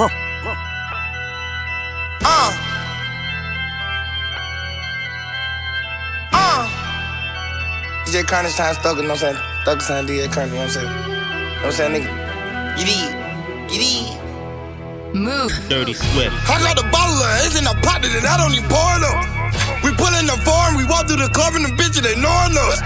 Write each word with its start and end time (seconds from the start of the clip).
Uh. 0.00 0.06
Uh. 6.32 6.68
DJ 8.06 8.22
Carnage 8.24 8.54
time 8.54 8.76
Thugger, 8.76 9.02
know 9.02 9.08
what 9.08 9.24
I'm 9.24 9.34
saying? 9.34 9.36
Thugger 9.66 9.82
sign 9.82 10.06
DJ 10.06 10.30
Carnage, 10.30 10.52
you 10.52 10.58
know 10.58 10.66
what 10.66 10.70
I'm 10.70 10.70
saying? 10.70 10.86
You 10.86 10.94
know 10.94 11.58
what 11.58 11.66
I'm 11.66 11.72
saying, 11.72 11.92
nigga? 11.98 12.10
Get 12.78 12.86
in. 12.94 13.10
Get 13.66 13.82
in. 13.82 15.18
Move. 15.18 15.50
Dirty 15.68 15.94
Swift. 15.94 16.30
I 16.46 16.62
got 16.62 16.78
a 16.78 16.86
bottle 16.94 17.18
of 17.18 17.42
Ace 17.42 17.58
in 17.58 17.66
a 17.66 17.74
pot 17.82 18.04
and 18.04 18.24
I 18.24 18.38
don't 18.38 18.54
even 18.54 18.70
pour 18.70 18.94
it 18.94 19.02
up. 19.02 19.18
We 19.82 19.90
pull 19.98 20.14
in 20.14 20.26
the 20.26 20.38
farm, 20.46 20.76
we 20.76 20.84
walk 20.84 21.08
through 21.08 21.26
the 21.26 21.30
club 21.34 21.54
and 21.56 21.64
the 21.64 21.74
bitches 21.74 22.06
they 22.06 22.14
knowing 22.14 22.54
us. 22.54 22.78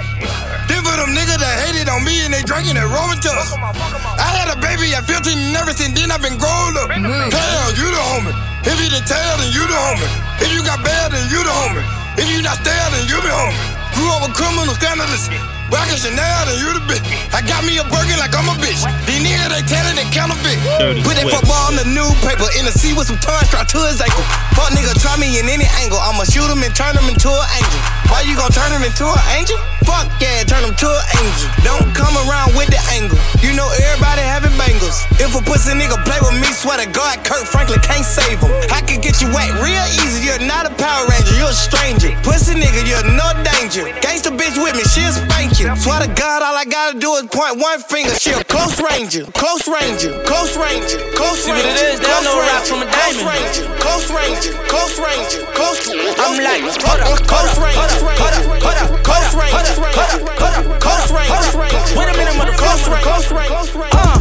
Then 0.73 0.81
for 0.81 0.97
them 0.97 1.13
niggas 1.13 1.37
that 1.37 1.55
hated 1.69 1.93
on 1.93 2.01
me 2.01 2.25
and 2.25 2.33
they 2.33 2.41
drinking 2.41 2.81
and 2.81 2.89
rolling 2.89 3.21
to 3.21 3.31
us. 3.37 3.53
I 3.53 4.29
had 4.41 4.49
a 4.49 4.57
baby 4.57 4.89
at 4.97 5.05
15 5.05 5.37
and 5.37 5.53
ever 5.53 5.77
since 5.77 5.93
then 5.93 6.09
I've 6.09 6.25
been 6.25 6.41
growing 6.41 6.81
up. 6.81 6.89
Tail, 6.89 7.67
you 7.77 7.87
the 7.93 8.01
homie. 8.01 8.33
If 8.65 8.81
you 8.81 8.89
the 8.89 9.05
tail, 9.05 9.37
then 9.37 9.53
you 9.53 9.69
the 9.69 9.77
homie. 9.77 10.09
If 10.41 10.49
you 10.49 10.65
got 10.65 10.81
bad, 10.81 11.13
then 11.13 11.29
you 11.29 11.45
the 11.45 11.53
homie. 11.53 11.85
If 12.17 12.25
you 12.33 12.41
not 12.41 12.57
stale, 12.65 12.89
then 12.93 13.05
you 13.05 13.21
the 13.21 13.33
homie. 13.33 13.57
Grew 13.93 14.09
up 14.17 14.25
with 14.25 14.33
criminals, 14.33 14.81
scandalous. 14.81 15.29
Rockin' 15.69 15.97
Chanel, 15.97 16.41
then 16.49 16.57
you 16.61 16.69
the 16.77 16.85
bitch. 16.85 17.01
I 17.33 17.41
got 17.45 17.65
me 17.65 17.77
a 17.81 17.85
burger 17.89 18.17
like 18.21 18.33
I'm 18.37 18.49
a 18.49 18.57
bitch. 18.61 18.85
These 19.09 19.25
niggas, 19.25 19.49
they 19.53 19.65
tellin' 19.65 19.97
they 19.97 20.09
counterfeit. 20.13 20.61
Dirty 20.81 21.01
Put 21.05 21.17
that 21.17 21.25
Swift. 21.29 21.45
football 21.45 21.73
in 21.73 21.77
the 21.81 21.89
newspaper 21.89 22.49
in 22.61 22.65
the 22.69 22.73
sea 22.73 22.93
with 22.93 23.09
some 23.09 23.17
tongue 23.25 23.41
strap 23.49 23.69
to 23.73 23.81
his 23.89 24.01
ankle. 24.01 24.25
Fuck 24.57 24.73
nigga, 24.77 24.93
try 25.01 25.17
me 25.21 25.41
in 25.41 25.49
any 25.49 25.65
angle. 25.81 26.01
I'ma 26.01 26.25
shoot 26.29 26.49
him 26.49 26.61
and 26.65 26.73
turn 26.77 26.93
him 26.97 27.09
into 27.09 27.29
an 27.33 27.49
angel. 27.57 27.81
Why 28.13 28.25
you 28.29 28.37
gon' 28.37 28.53
turn 28.53 28.73
him 28.73 28.85
into 28.85 29.09
an 29.09 29.25
angel? 29.33 29.57
Fuck 29.85 30.09
yeah, 30.23 30.45
turn 30.45 30.63
him 30.65 30.75
to 30.75 30.89
an 30.89 31.05
angel. 31.19 31.49
Don't 31.67 31.89
come 31.95 32.15
around 32.29 32.55
with 32.55 32.69
the 32.71 32.81
angle. 32.95 33.19
You 33.43 33.53
know 33.57 33.67
everybody 33.91 34.23
having 34.23 34.55
bangles. 34.59 34.97
If 35.19 35.35
a 35.35 35.43
pussy 35.43 35.75
nigga 35.75 35.99
play 36.07 36.19
with 36.23 36.39
me, 36.39 36.49
swear 36.55 36.79
to 36.79 36.89
God, 36.91 37.23
Kirk 37.25 37.45
Franklin 37.47 37.81
can't 37.83 38.05
save 38.07 38.39
him. 38.39 38.51
I 38.71 38.81
can 38.83 39.01
get 39.01 39.21
you 39.21 39.29
wet 39.35 39.51
real 39.63 39.83
easy. 40.03 40.27
You're 40.27 40.43
not 40.47 40.67
a 40.67 40.73
Power 40.79 41.07
Ranger, 41.11 41.35
you're 41.39 41.51
a 41.51 41.57
stranger. 41.57 42.15
Pussy 42.23 42.55
nigga, 42.55 42.83
you're 42.87 43.07
no 43.15 43.27
danger. 43.43 43.87
Gangsta 44.03 44.31
bitch 44.35 44.55
with 44.59 44.75
me, 44.79 44.85
she'll 44.91 45.13
spank 45.13 45.59
you. 45.59 45.71
Swear 45.77 46.03
to 46.03 46.11
God, 46.15 46.43
all 46.43 46.55
I 46.57 46.65
gotta 46.65 46.99
do 46.99 47.15
is 47.19 47.27
point 47.31 47.59
one 47.59 47.81
finger. 47.83 48.15
She 48.15 48.31
a 48.33 48.43
close 48.45 48.79
ranger, 48.81 49.27
close 49.35 49.67
ranger, 49.67 50.15
close 50.23 50.55
ranger, 50.57 50.99
close 51.19 51.43
See 51.43 51.51
what 51.51 51.59
ranger. 51.63 51.75
it 51.75 51.95
is? 51.95 52.01
They 52.01 52.07
don't 52.07 52.23
close 52.23 52.31
know 52.31 52.39
rap 52.39 52.63
ranger, 52.63 52.71
from 52.71 52.81
a 52.83 52.89
close 52.91 53.17
diamond. 53.19 53.31
ranger, 53.35 53.65
close 53.83 54.07
ranger, 54.11 54.53
close 54.71 54.95
ranger, 54.99 55.41
close. 55.59 55.79
I'm 56.23 56.39
like, 56.39 56.63
hold 56.83 57.01
up, 57.03 57.19
close 57.27 57.51
hold 57.59 57.67
up, 57.67 57.67
ranger, 57.67 58.23
hold 58.23 58.33
up, 58.33 58.45
hold 58.63 58.79
up, 58.79 59.05
close 59.05 59.35
hold 59.35 59.43
up, 59.43 59.43
ranger, 59.43 59.53
hold 59.53 59.53
up, 59.53 59.53
hold 59.53 59.67
up, 59.67 59.72
close 59.75 60.21
ranger, 60.21 60.43
hold 60.43 61.65
up. 61.65 61.97
Wait 61.97 62.09
a 62.09 62.17
minute, 62.17 62.35
close 62.57 62.87
motherfucker. 62.87 63.37
ranger, 63.37 64.12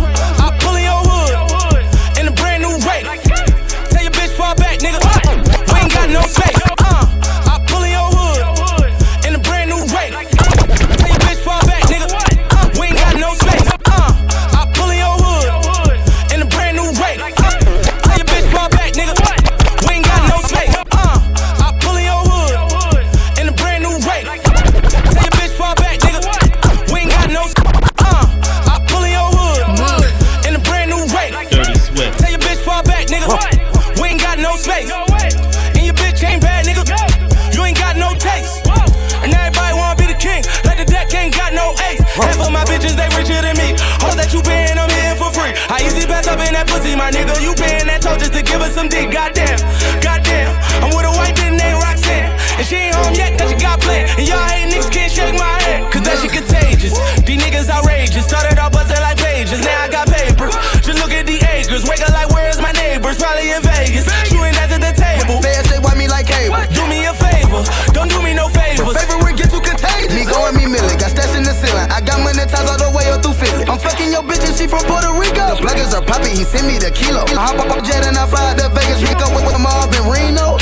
just 48.90 48.98
to 48.98 49.06
give 49.06 49.12
us 49.12 49.12
some 49.12 49.12
dick. 49.12 49.12
Goddamn, 49.12 49.60
goddamn. 50.02 50.52
I'm 50.82 50.90
with 50.96 51.06
a 51.06 51.14
white 51.14 51.36
bitch 51.36 51.54
named 51.54 51.82
Roxanne. 51.82 52.32
And 52.58 52.66
she 52.66 52.76
ain't 52.76 52.96
home 52.96 53.14
yet, 53.14 53.38
cause 53.38 53.50
she 53.52 53.58
got 53.58 53.80
planned. 53.82 54.10
And 54.18 54.28
y'all 54.28 54.42
hate 54.50 54.70
niggas 54.74 54.92
can't 54.92 55.12
shake 55.12 55.36
my 55.38 55.56
head. 55.62 55.92
Cause 55.92 56.02
that 56.04 56.18
shit 56.22 56.32
contagious. 56.32 56.94
These 57.26 57.42
niggas 57.42 57.70
outrageous. 57.70 58.26
Started 58.26 58.58
off 58.58 58.72
busting 58.72 59.02
like 59.02 59.18
pages. 59.18 59.62
Now 59.62 59.86
I 59.86 59.90
got 59.90 60.08
papers. 60.08 60.56
Just 60.82 60.98
look 61.00 61.12
at 61.12 61.26
the 61.26 61.38
acres. 61.54 61.86
Wake 61.86 62.02
up 62.02 62.14
like, 62.14 62.30
where's 62.30 62.60
my 62.62 62.72
neighbors? 62.74 63.18
Probably 63.18 63.52
in 63.52 63.62
Vegas. 63.62 64.06
Shooting 64.30 64.56
at 64.58 64.70
the 64.70 64.94
table. 64.98 65.42
Feds 65.42 65.70
say 65.70 65.80
why 65.80 65.94
me 65.96 66.08
like 66.08 66.28
cable. 66.28 66.58
Do 66.74 66.84
me 66.88 67.06
a 67.06 67.14
favor. 67.14 67.62
Don't 67.94 68.10
do 68.10 68.22
me 68.22 68.34
no 68.34 68.50
favors. 68.50 68.98
Favorite 68.98 69.38
get 69.38 69.50
too 69.52 69.62
contagious. 69.62 70.14
Me 70.14 70.26
going 70.26 70.56
me 70.58 70.66
milli, 70.66 70.98
got 70.98 71.14
stats 71.14 71.38
in 71.38 71.44
the 71.44 71.54
ceiling. 71.54 71.88
I 71.92 72.02
got 72.02 72.20
money 72.24 72.46
ties 72.50 72.66
all 72.70 72.80
the 72.82 72.90
way 72.96 73.10
up 73.14 73.22
through 73.22 73.38
Philly. 73.38 73.66
I'm 73.70 73.78
fucking 73.78 74.10
your 74.10 74.24
bitch 74.24 74.44
and 74.48 74.56
she 74.58 74.66
from 74.66 74.84
Puerto 74.90 75.14
Rico. 75.14 75.21
Pluggers 75.62 75.94
are 75.94 76.04
popping, 76.04 76.36
he 76.36 76.44
send 76.44 76.68
me 76.68 76.78
the 76.78 76.92
kilo. 76.92 77.24
I 77.38 77.54
hop 77.54 77.62
up 77.62 77.72
on 77.72 77.86
jet 77.86 78.06
and 78.06 78.18
I 78.18 78.26
fly 78.28 78.54
to 78.58 78.68
Vegas. 78.74 79.02
Rico 79.06 79.30
with, 79.34 79.46
with 79.46 79.62
Marvin 79.62 80.04
Reno. 80.10 80.58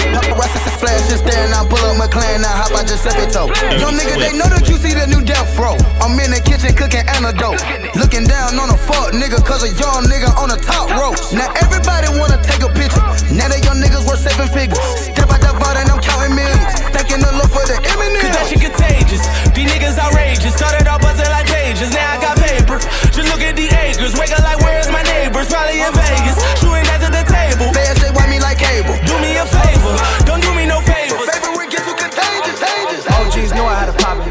Paparazzi 1.09 1.17
staring. 1.17 1.53
I 1.53 1.65
pull 1.67 1.79
up 1.85 1.97
McLaren, 1.97 2.43
I 2.43 2.51
hop 2.51 2.71
out 2.71 2.87
Giuseppe 2.87 3.31
toe. 3.31 3.47
Yo 3.79 3.89
nigga, 3.91 4.17
they 4.19 4.33
know 4.37 4.47
that 4.49 4.67
you 4.67 4.75
see 4.77 4.93
the 4.93 5.07
new 5.07 5.23
death 5.23 5.57
row. 5.57 5.75
I'm 6.01 6.17
in 6.19 6.31
the 6.31 6.41
kitchen 6.41 6.75
cooking 6.75 7.05
antidote. 7.07 7.61
Looking 7.95 8.25
down 8.25 8.57
on 8.59 8.69
a 8.69 8.77
fuck 8.77 9.13
nigga, 9.13 9.43
cause 9.43 9.63
a 9.63 9.71
young 9.75 10.05
nigga 10.07 10.31
on 10.37 10.49
the 10.49 10.57
top 10.57 10.89
row. 10.95 11.13
Now 11.35 11.51
everybody 11.59 12.09
wanna 12.17 12.41
take 12.43 12.61
a 12.61 12.71
picture. 12.71 13.03
Now 13.33 13.49
that 13.49 13.61
young 13.63 13.79
niggas 13.79 14.05
worth 14.07 14.21
seven 14.21 14.47
figures. 14.49 14.79
Step 15.11 15.29
out 15.49 15.57
vault 15.57 15.77
and 15.77 15.89
I'm 15.89 16.01
counting 16.01 16.35
millions. 16.37 16.73
Thanking 16.93 17.21
the 17.21 17.31
Lord 17.33 17.49
for 17.49 17.65
the 17.65 17.77
Cause 17.81 18.33
that 18.37 18.45
shit 18.45 18.61
contagious. 18.61 19.25
These 19.57 19.69
niggas 19.73 19.97
outrageous. 19.97 20.53
Started 20.53 20.85
off 20.85 21.01
buzzing 21.01 21.29
like 21.33 21.49
pages. 21.49 21.89
Now 21.89 22.13
I 22.13 22.21
got 22.21 22.37
papers. 22.37 22.85
Just 23.09 23.27
look 23.33 23.41
at 23.41 23.57
the 23.57 23.65
acres. 23.65 24.13
Wake 24.13 24.31
up 24.31 24.45
like, 24.45 24.61
where's 24.61 24.89
my 24.93 25.01
neighbors? 25.01 25.49
Probably 25.49 25.81
in 25.81 25.93
Vegas. 25.93 26.37
Shooting 26.61 26.85
at 26.93 27.01
the 27.01 27.23
table. 27.25 27.73
Feds 27.73 27.97
say 27.97 28.11
why 28.13 28.29
me 28.29 28.37
like 28.37 28.61
cable. 28.61 28.93
Do 29.09 29.15
me 29.17 29.41
a 29.41 29.45
favor. 29.49 29.93
Don't 30.29 30.41
do 30.45 30.53
me 30.53 30.69
no 30.69 30.77
favors. 30.85 31.25
Favorite 31.25 31.73
get 31.73 31.81
too 31.81 31.97
contagious. 31.97 32.57
contagious. 32.61 33.03
OGs 33.09 33.51
know 33.57 33.65
I 33.65 33.75
had 33.81 33.89
a 33.89 33.95
poppin'. 33.97 34.29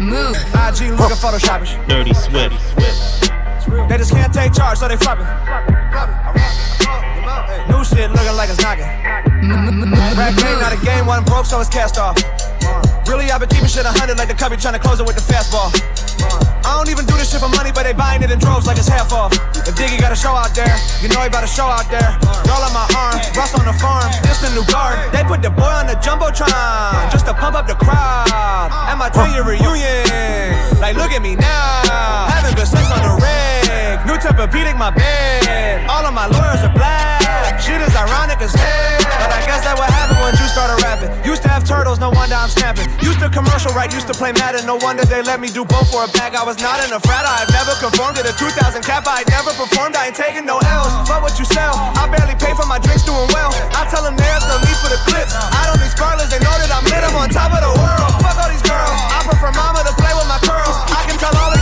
Move. 0.00 0.36
IG 0.54 0.96
looking 0.96 1.20
photoshopish. 1.20 1.76
Dirty 1.88 2.14
Swift. 2.14 2.56
They 3.88 3.98
just 3.98 4.12
can't 4.12 4.32
take 4.32 4.54
charge, 4.54 4.78
so 4.78 4.88
they 4.88 4.96
flopping. 4.96 5.26
New 7.68 7.84
shit 7.84 8.10
looking 8.10 8.36
like 8.36 8.48
it's 8.48 8.62
knocking. 8.62 9.05
Rap 9.46 10.34
game, 10.34 10.58
not 10.58 10.72
a 10.74 10.80
game, 10.84 11.06
one 11.06 11.22
broke, 11.22 11.46
so 11.46 11.60
it's 11.60 11.70
cast 11.70 11.98
off. 11.98 12.18
Really, 13.06 13.30
I've 13.30 13.38
been 13.38 13.48
keeping 13.48 13.70
shit 13.70 13.84
100 13.86 14.18
like 14.18 14.26
the 14.26 14.34
cubby 14.34 14.56
trying 14.56 14.74
to 14.74 14.82
close 14.82 14.98
it 14.98 15.06
with 15.06 15.14
the 15.14 15.22
fastball. 15.22 15.70
I 16.66 16.74
don't 16.74 16.90
even 16.90 17.06
do 17.06 17.14
this 17.14 17.30
shit 17.30 17.38
for 17.38 17.48
money, 17.54 17.70
but 17.70 17.86
they 17.86 17.94
buying 17.94 18.22
it 18.26 18.30
in 18.34 18.40
droves 18.42 18.66
like 18.66 18.76
it's 18.76 18.90
half 18.90 19.12
off. 19.12 19.30
If 19.62 19.78
Diggy 19.78 20.02
got 20.02 20.10
a 20.10 20.18
show 20.18 20.34
out 20.34 20.50
there, 20.50 20.74
you 20.98 21.06
know 21.06 21.22
he 21.22 21.30
about 21.30 21.44
a 21.44 21.46
show 21.46 21.70
out 21.70 21.86
there. 21.86 22.18
Girl 22.42 22.58
on 22.58 22.74
my 22.74 22.90
arm, 22.98 23.22
Russ 23.38 23.54
on 23.54 23.62
the 23.62 23.76
farm, 23.78 24.10
this 24.26 24.42
the 24.42 24.50
new 24.50 24.66
guard. 24.66 24.98
They 25.14 25.22
put 25.22 25.42
the 25.46 25.50
boy 25.54 25.70
on 25.70 25.86
the 25.86 25.94
jumbotron 26.02 27.06
just 27.14 27.26
to 27.30 27.34
pump 27.34 27.54
up 27.54 27.70
the 27.70 27.78
crowd. 27.78 28.74
At 28.74 28.98
my 28.98 29.14
10 29.14 29.30
year 29.30 29.46
reunion, 29.46 30.82
like 30.82 30.98
look 30.98 31.14
at 31.14 31.22
me 31.22 31.38
now, 31.38 32.26
having 32.34 32.58
good 32.58 32.66
sex 32.66 32.90
on 32.90 32.98
the 32.98 33.14
reg. 33.68 34.06
New 34.06 34.16
Tempur-Pedic, 34.16 34.76
my 34.78 34.90
bed. 34.90 35.86
All 35.90 36.04
of 36.04 36.14
my 36.14 36.26
lawyers 36.26 36.62
are 36.62 36.74
black. 36.74 37.60
Shit 37.62 37.80
is 37.80 37.94
ironic 37.96 38.38
as 38.44 38.52
hell, 38.52 39.00
but 39.16 39.32
I 39.32 39.40
guess 39.48 39.64
that 39.64 39.74
what 39.80 39.88
happened 39.88 40.20
when 40.20 40.34
you 40.36 40.46
started 40.50 40.76
rapping. 40.84 41.08
Used 41.24 41.40
to 41.42 41.48
have 41.48 41.64
turtles, 41.64 41.98
no 41.98 42.12
wonder 42.12 42.36
I'm 42.36 42.52
snapping. 42.52 42.84
Used 43.00 43.18
to 43.24 43.32
commercial 43.32 43.72
right, 43.72 43.88
used 43.88 44.06
to 44.12 44.14
play 44.14 44.30
Madden, 44.36 44.68
no 44.68 44.76
wonder 44.76 45.08
they 45.08 45.24
let 45.24 45.40
me 45.40 45.48
do 45.48 45.64
both 45.64 45.88
for 45.88 46.04
a 46.04 46.10
bag. 46.12 46.36
I 46.36 46.44
was 46.44 46.60
not 46.60 46.84
in 46.84 46.92
a 46.92 47.00
frat, 47.00 47.24
I've 47.24 47.48
never 47.50 47.72
conformed 47.80 48.20
to 48.20 48.22
the 48.22 48.36
2000 48.36 48.84
cap. 48.84 49.08
I 49.08 49.24
never 49.32 49.56
performed, 49.56 49.96
I 49.96 50.12
ain't 50.12 50.18
taking 50.18 50.44
no 50.44 50.60
L's. 50.60 50.92
Fuck 51.08 51.24
what 51.24 51.34
you 51.40 51.48
sell, 51.48 51.74
I 51.96 52.04
barely 52.12 52.36
pay 52.36 52.52
for 52.52 52.68
my 52.68 52.76
drinks, 52.78 53.08
doing 53.08 53.26
well. 53.32 53.50
I 53.72 53.88
tell 53.88 54.04
them 54.04 54.20
there's 54.20 54.44
no 54.46 54.60
need 54.60 54.78
for 54.84 54.92
the 54.92 55.00
clips. 55.08 55.32
I 55.32 55.64
don't 55.72 55.80
need 55.80 55.90
sparklers, 55.96 56.28
they 56.28 56.38
know 56.44 56.52
that 56.60 56.68
I'm 56.68 56.84
lit, 56.84 57.02
I'm 57.02 57.16
on 57.16 57.32
top 57.32 57.56
of 57.56 57.64
the 57.64 57.72
world. 57.72 58.10
Fuck 58.20 58.36
all 58.36 58.52
these 58.52 58.62
girls, 58.62 58.94
I 59.16 59.24
prefer 59.24 59.48
mama 59.56 59.80
to 59.80 59.94
play 59.96 60.12
with 60.12 60.28
my 60.28 60.38
curls. 60.44 60.76
I 60.92 61.08
can 61.08 61.16
tell 61.16 61.32
all 61.40 61.55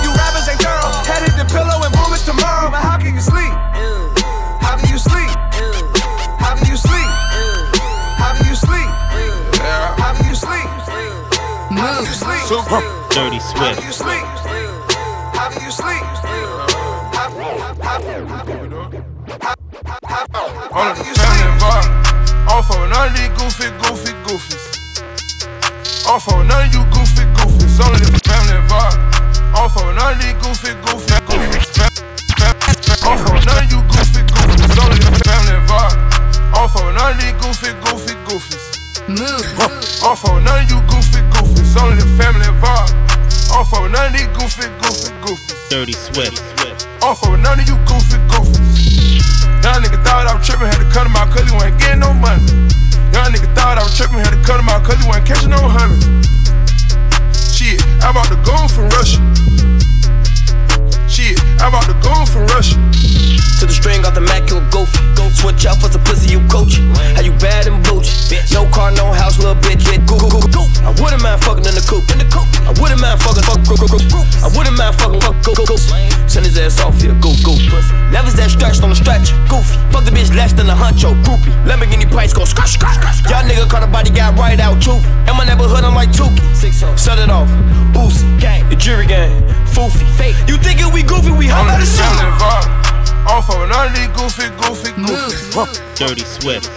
Dirty 12.54 13.40
Swift. 13.40 13.58
How 13.58 13.74
do 13.74 13.82
you 13.82 13.90
sleep? 13.90 14.22
How 15.34 15.50
do 15.50 15.58
you 15.58 15.72
sleep? 15.74 16.02
On 20.70 20.86
a 20.86 20.94
family 20.94 21.50
vibe. 21.58 21.90
I'm 22.46 22.62
for 22.62 22.86
none 22.86 23.10
of 23.10 23.16
these 23.18 23.34
goofy, 23.34 23.74
goofy, 23.82 24.14
goofies. 24.22 24.70
I'm 26.06 26.20
for 26.20 26.44
none 26.44 26.68
of 26.68 26.72
you 26.72 26.84
goofy, 26.94 27.26
goofies. 27.34 27.74
Only 27.84 28.06
the 28.06 28.22
family 28.22 28.62
vibe. 28.70 29.02
I'm 29.58 29.68
for 29.68 29.90
none 29.92 30.14
of 30.14 30.22
these 30.22 30.38
goofy, 30.38 30.78
goofy, 30.86 31.18
goofies. 31.26 31.74
I'm 33.02 33.18
for 33.18 33.34
none 33.34 33.64
of 33.64 33.70
you 33.72 33.82
goofy, 33.90 34.22
goofies. 34.30 34.78
Only 34.78 35.02
the 35.02 35.10
family 35.26 35.58
vibe. 35.66 35.98
I'm 36.54 36.68
for 36.68 36.92
none 36.92 37.16
of 37.16 37.20
these 37.20 37.34
goofy, 37.42 37.74
goofy, 37.82 38.14
goofies. 38.30 38.83
Move. 39.04 39.44
Off 40.00 40.24
on 40.24 40.44
none 40.44 40.64
of 40.64 40.70
you 40.70 40.80
goofy 40.88 41.20
goofies, 41.28 41.76
only 41.76 42.00
family 42.16 42.48
vibe. 42.56 42.88
Off 43.52 43.74
on 43.74 43.92
none 43.92 44.08
of 44.08 44.12
these 44.16 44.26
goofy 44.32 44.64
goofy 44.80 45.12
goofies. 45.20 45.68
Dirty 45.68 45.92
Swift. 45.92 46.40
Off 47.04 47.20
on 47.28 47.42
none 47.42 47.60
of 47.60 47.68
you 47.68 47.76
goofy 47.84 48.16
goofies. 48.32 49.20
Young 49.60 49.84
nigga 49.84 50.00
thought 50.08 50.24
I 50.24 50.32
was 50.32 50.46
tripping, 50.46 50.68
had 50.72 50.80
to 50.80 50.88
cut 50.88 51.04
him 51.04 51.16
out 51.20 51.28
cause 51.28 51.44
he 51.44 51.52
wasn't 51.52 51.76
getting 51.76 52.00
no 52.00 52.16
money. 52.16 52.48
Young 53.12 53.28
nigga 53.28 53.52
thought 53.52 53.76
I 53.76 53.84
was 53.84 53.92
tripping, 53.92 54.24
had 54.24 54.32
to 54.32 54.40
cut 54.40 54.56
him 54.56 54.72
out 54.72 54.80
cause 54.88 54.96
he 54.96 55.04
wasn't 55.04 55.28
catching 55.28 55.52
no 55.52 55.60
honey. 55.60 56.00
Shit, 57.52 57.84
I'm 58.00 58.16
about 58.16 58.32
the 58.32 58.40
gold 58.40 58.72
from 58.72 58.88
Russia. 58.88 59.20
Shit, 61.12 61.36
I 61.60 61.70
bought 61.70 61.86
the 61.86 61.96
goon 62.02 62.26
from 62.26 62.46
Russia. 62.54 62.76
To 63.60 63.66
the 63.66 63.72
string 63.72 64.04
off 64.04 64.14
the 64.14 64.20
Mac, 64.20 64.50
you 64.50 64.58
a 64.58 64.64
goofy. 64.70 64.98
Go 65.14 65.30
switch 65.30 65.66
up 65.66 65.78
for 65.80 65.88
some 65.88 66.02
pussy, 66.04 66.30
you 66.34 66.40
coach. 66.48 66.78
How 67.14 67.22
you 67.22 67.32
bad 67.38 67.66
and 67.66 67.82
bougie? 67.82 68.12
No 68.52 68.66
car, 68.70 68.90
no 68.90 69.12
house, 69.12 69.38
little 69.38 69.54
bitch, 69.56 69.86
yeah, 69.86 70.02
goof, 70.04 70.20
goof, 70.30 70.46
goof. 70.52 70.70
I 70.82 70.90
wouldn't 71.00 71.22
mind 71.22 71.40
fucking 71.42 71.64
in 71.64 71.74
the 71.74 71.84
coupe. 71.86 72.06
In 72.12 72.18
the 72.18 72.28
coupe. 72.28 72.50
I 72.66 72.72
wouldn't 72.80 73.00
mind 73.00 73.22
fucking 73.22 73.46
fuck, 73.46 73.62
goof, 73.64 73.80
goof, 73.80 74.04
goof. 74.10 74.26
I 74.42 74.48
wouldn't 74.52 74.76
mind 74.76 74.94
fucking 74.98 75.20
fuck, 75.22 75.36
goof, 75.42 75.56
goof, 75.56 75.68
goof. 75.70 75.82
Send 76.28 76.46
his 76.46 76.58
ass 76.58 76.80
off 76.82 77.00
here, 77.00 77.14
goof, 77.22 77.33
goof. 77.33 77.33
Levels 78.14 78.38
that 78.38 78.46
stretched 78.46 78.78
on 78.86 78.90
the 78.90 78.94
stretch, 78.94 79.34
goofy. 79.50 79.74
Fuck 79.90 80.06
the 80.06 80.14
bitch 80.14 80.30
less 80.38 80.54
than 80.54 80.70
a 80.70 80.76
huncho, 80.78 81.18
groupie. 81.26 81.50
Lamborghini 81.66 82.06
price 82.06 82.32
go 82.32 82.44
scratch, 82.46 82.78
scratch, 82.78 83.02
scratch. 83.02 83.26
Y'all 83.26 83.42
nigga 83.42 83.66
caught 83.68 83.82
a 83.82 83.90
body, 83.90 84.10
got 84.14 84.38
right 84.38 84.60
out, 84.62 84.78
truth. 84.80 85.02
In 85.26 85.34
my 85.34 85.42
neighborhood, 85.44 85.82
I'm 85.82 85.94
like 85.98 86.10
Tukey. 86.14 86.38
Oh. 86.86 86.94
Set 86.94 87.18
it 87.18 87.28
off, 87.28 87.50
Boosie, 87.90 88.22
gang, 88.38 88.62
the 88.70 88.76
jury 88.76 89.06
gang, 89.06 89.42
foofy, 89.74 90.06
fake. 90.16 90.36
You 90.46 90.56
thinking 90.62 90.92
we 90.94 91.02
goofy, 91.02 91.32
we 91.34 91.46
hop 91.50 91.66
I'm 91.66 91.74
out 91.74 91.82
the 91.82 91.86
of 91.86 91.90
selling 91.90 92.30
shit. 92.30 92.38
vibe. 92.38 93.26
Off 93.26 93.50
of 93.50 93.66
none 93.68 93.90
of 93.90 93.98
these 93.98 94.06
goofy, 94.14 94.46
goofy, 94.62 94.94
goofies. 94.94 95.98
Dirty 95.98 96.22
Swift. 96.22 96.70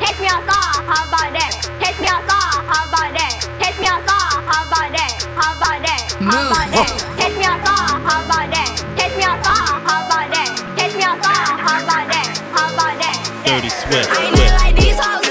Text 0.00 0.20
me 0.20 0.26
outside, 0.26 0.88
how 0.88 1.04
about 1.04 1.30
that? 1.36 1.52
Text 1.84 2.00
me 2.00 2.08
outside, 2.08 2.64
how 2.64 2.88
about 2.88 3.12
that? 3.12 3.34
Text 3.60 3.76
me 3.78 3.86
outside, 3.86 4.40
how 4.48 4.64
about 4.64 4.88
that? 4.88 5.12
How 5.36 5.52
about 5.52 5.78
that? 5.84 6.00
How 6.16 6.48
about 6.48 6.66
that? 6.72 6.88
Text 7.20 7.36
me 7.36 7.44
outside, 7.44 8.00
how 8.08 8.24
about 8.24 8.48
that? 8.50 8.71
Text 9.02 9.16
me 9.16 9.24
outside, 9.24 9.82
how 9.82 10.06
about 10.06 10.30
that? 10.30 10.54
Text 10.78 10.94
me 10.96 11.02
outside, 11.02 11.58
how 11.58 11.82
about 11.82 12.06
that? 12.06 12.38
How 12.54 12.70
about 12.70 12.94
that? 13.02 13.18
Dirty 13.42 13.66
Swift. 13.66 14.06
I 14.06 14.30
ain't 14.30 14.38
nothing 14.38 14.54
like 14.62 14.78
these 14.78 14.94
hoes. 14.94 15.26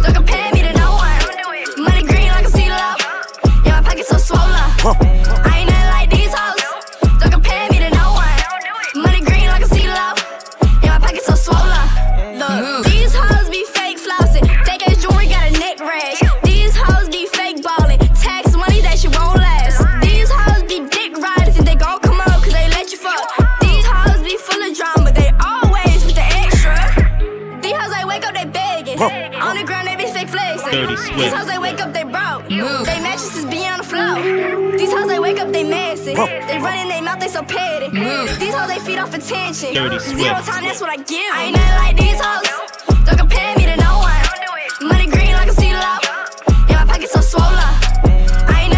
Don't 0.00 0.24
compare 0.24 0.48
me 0.56 0.64
to 0.64 0.72
no 0.72 0.96
one. 0.96 1.20
Money 1.76 2.00
green 2.00 2.32
like 2.32 2.48
a 2.48 2.48
sea 2.48 2.72
love. 2.72 2.96
Yeah, 3.60 3.76
my 3.76 3.82
pockets 3.84 4.08
so 4.08 4.16
swollen. 4.16 4.48
I 4.48 5.39
These 31.20 31.28
Swift. 31.28 31.36
hoes 31.36 31.52
they 31.52 31.58
wake 31.58 31.80
up, 31.80 31.92
they 31.92 32.04
broke. 32.04 32.48
They 32.48 33.00
mattresses 33.04 33.44
be 33.44 33.66
on 33.68 33.78
the 33.78 33.84
floor. 33.84 34.16
These 34.78 34.90
hoes 34.90 35.06
they 35.06 35.18
wake 35.18 35.38
up, 35.38 35.52
they 35.52 35.64
messy. 35.64 36.14
They 36.14 36.58
run 36.58 36.78
in 36.78 36.88
their 36.88 37.02
mouth, 37.02 37.20
they 37.20 37.28
so 37.28 37.42
petty. 37.42 37.90
These 37.90 38.54
hoes 38.54 38.68
they 38.68 38.78
feed 38.78 38.98
off 38.98 39.12
attention. 39.12 39.74
Dirty 39.74 39.98
Zero 39.98 40.18
Swift. 40.18 40.48
time, 40.48 40.64
that's 40.64 40.80
what 40.80 40.88
I 40.88 40.96
give. 40.96 41.30
I 41.34 41.44
ain't 41.44 41.56
nothing 41.56 41.78
like 41.84 41.96
these 41.98 42.20
hoes. 42.24 43.04
Don't 43.04 43.18
compare 43.18 43.54
me 43.56 43.66
to 43.66 43.76
no 43.76 43.98
one. 43.98 44.88
Money 44.88 45.06
green 45.08 45.34
like 45.34 45.50
a 45.50 45.52
sea 45.52 45.74
love. 45.74 46.00
Yeah, 46.70 46.84
my 46.84 46.92
pockets 46.92 47.12
so 47.12 47.20
swollen. 47.20 47.54
I 47.54 48.62
ain't 48.64 48.70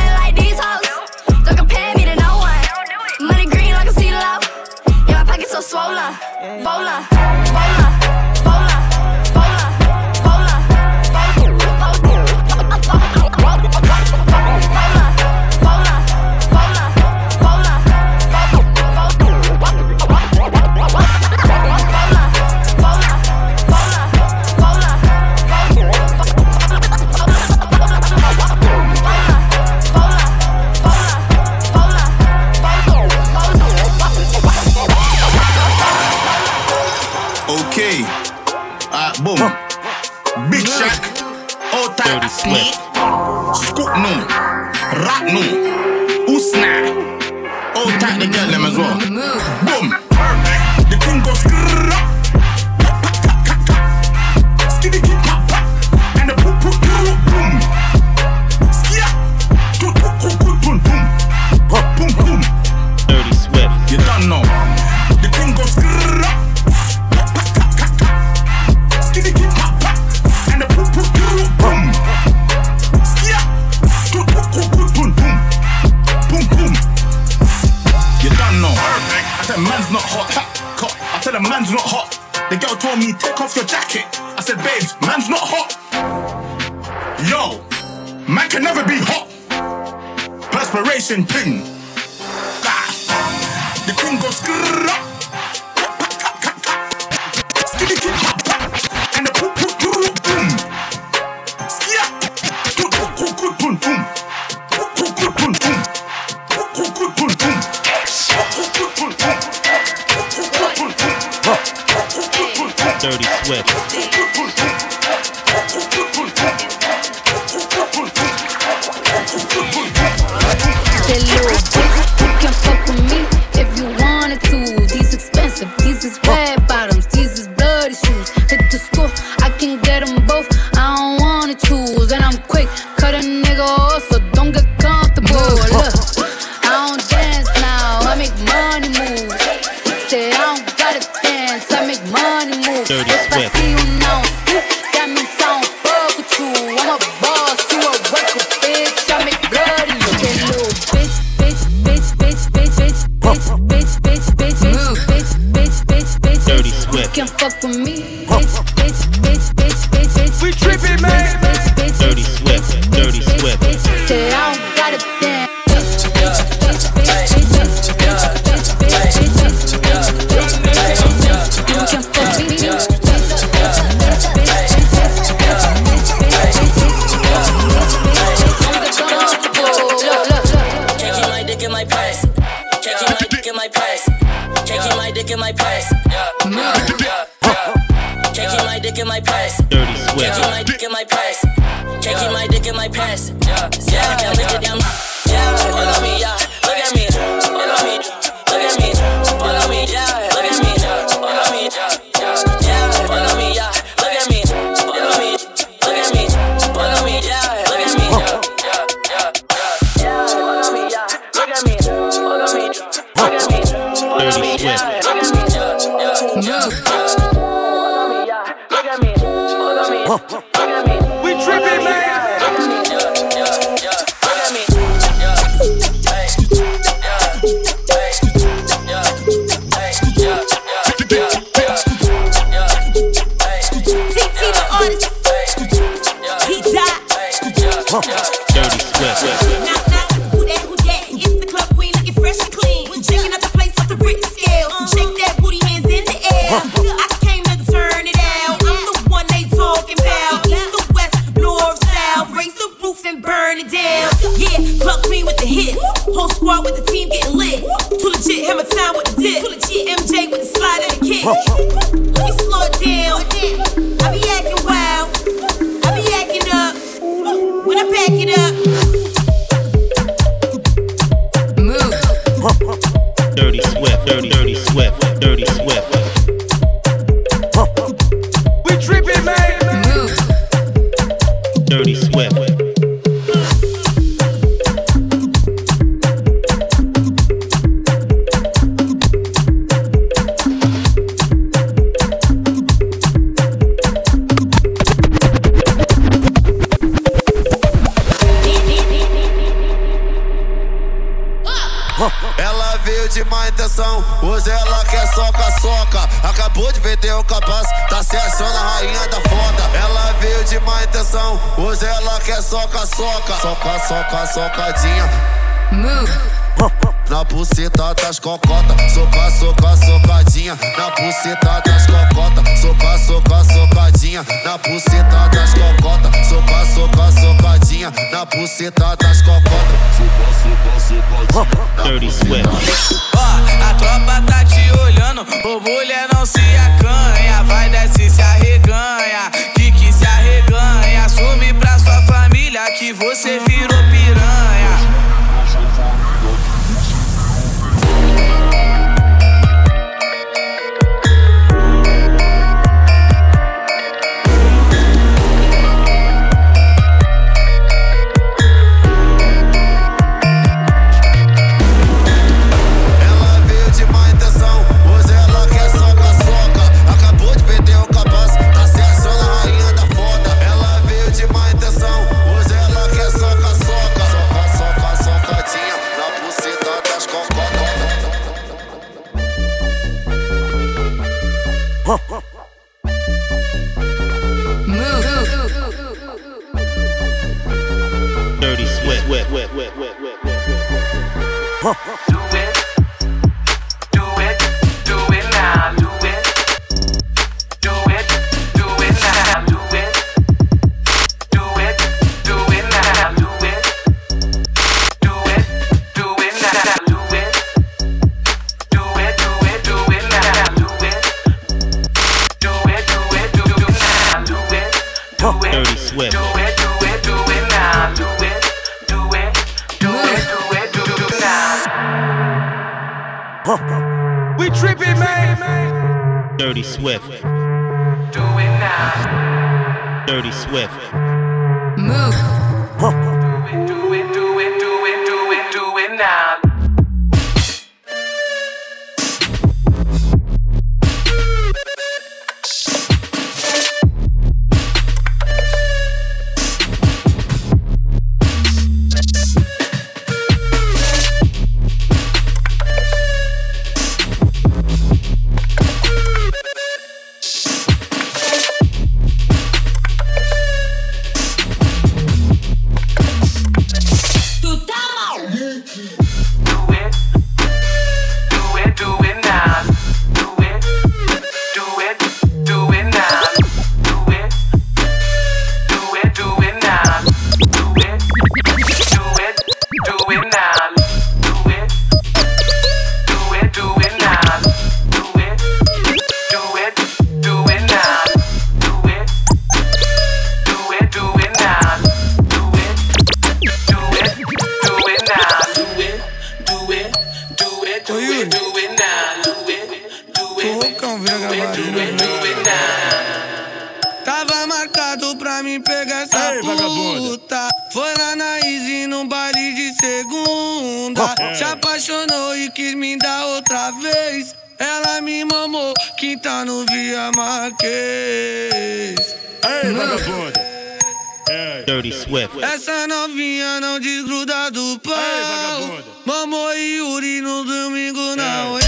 Dirty 521.73 521.91
Swift. 521.91 522.45
Essa 522.45 522.87
novinha 522.87 523.59
não 523.59 523.81
desgruda 523.81 524.51
do 524.51 524.79
pau. 524.81 525.79
Mamou 526.05 526.53
e 526.53 526.77
Yuri 526.77 527.23
no 527.23 527.45
domingo 527.45 528.15
não. 528.15 528.59
É. 528.59 528.62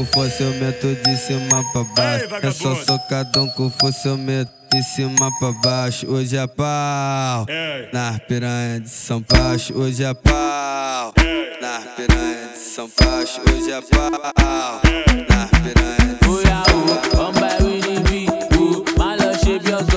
com 0.00 0.06
força, 0.06 0.42
eu 0.42 0.54
meto 0.54 0.86
de 0.94 1.16
cima 1.16 1.62
pra 1.72 1.84
baixo. 1.84 2.26
É 2.42 2.50
só 2.50 2.74
socadão 2.74 3.48
com 3.50 3.70
força, 3.70 4.08
eu 4.08 4.16
meto 4.16 4.50
de 4.72 4.82
cima 4.82 5.30
pra 5.38 5.52
baixo. 5.62 6.10
Hoje 6.10 6.36
é 6.36 6.46
pau, 6.46 7.44
é 7.48 7.88
na 7.92 8.18
piranha 8.18 8.80
de 8.80 8.88
São 8.88 9.22
Paulo. 9.22 9.58
Hoje 9.74 10.02
é 10.02 10.14
pau, 10.14 11.12
na 11.60 11.80
piranha 11.96 12.48
de 12.52 12.58
São 12.58 12.88
Paulo. 12.88 13.26
Hoje 13.52 13.72
é 13.72 13.80
pau, 13.82 14.10
na 14.10 15.46
piranha 15.58 16.14
de 16.14 16.26
São 16.26 16.48
Paulo. 19.74 19.89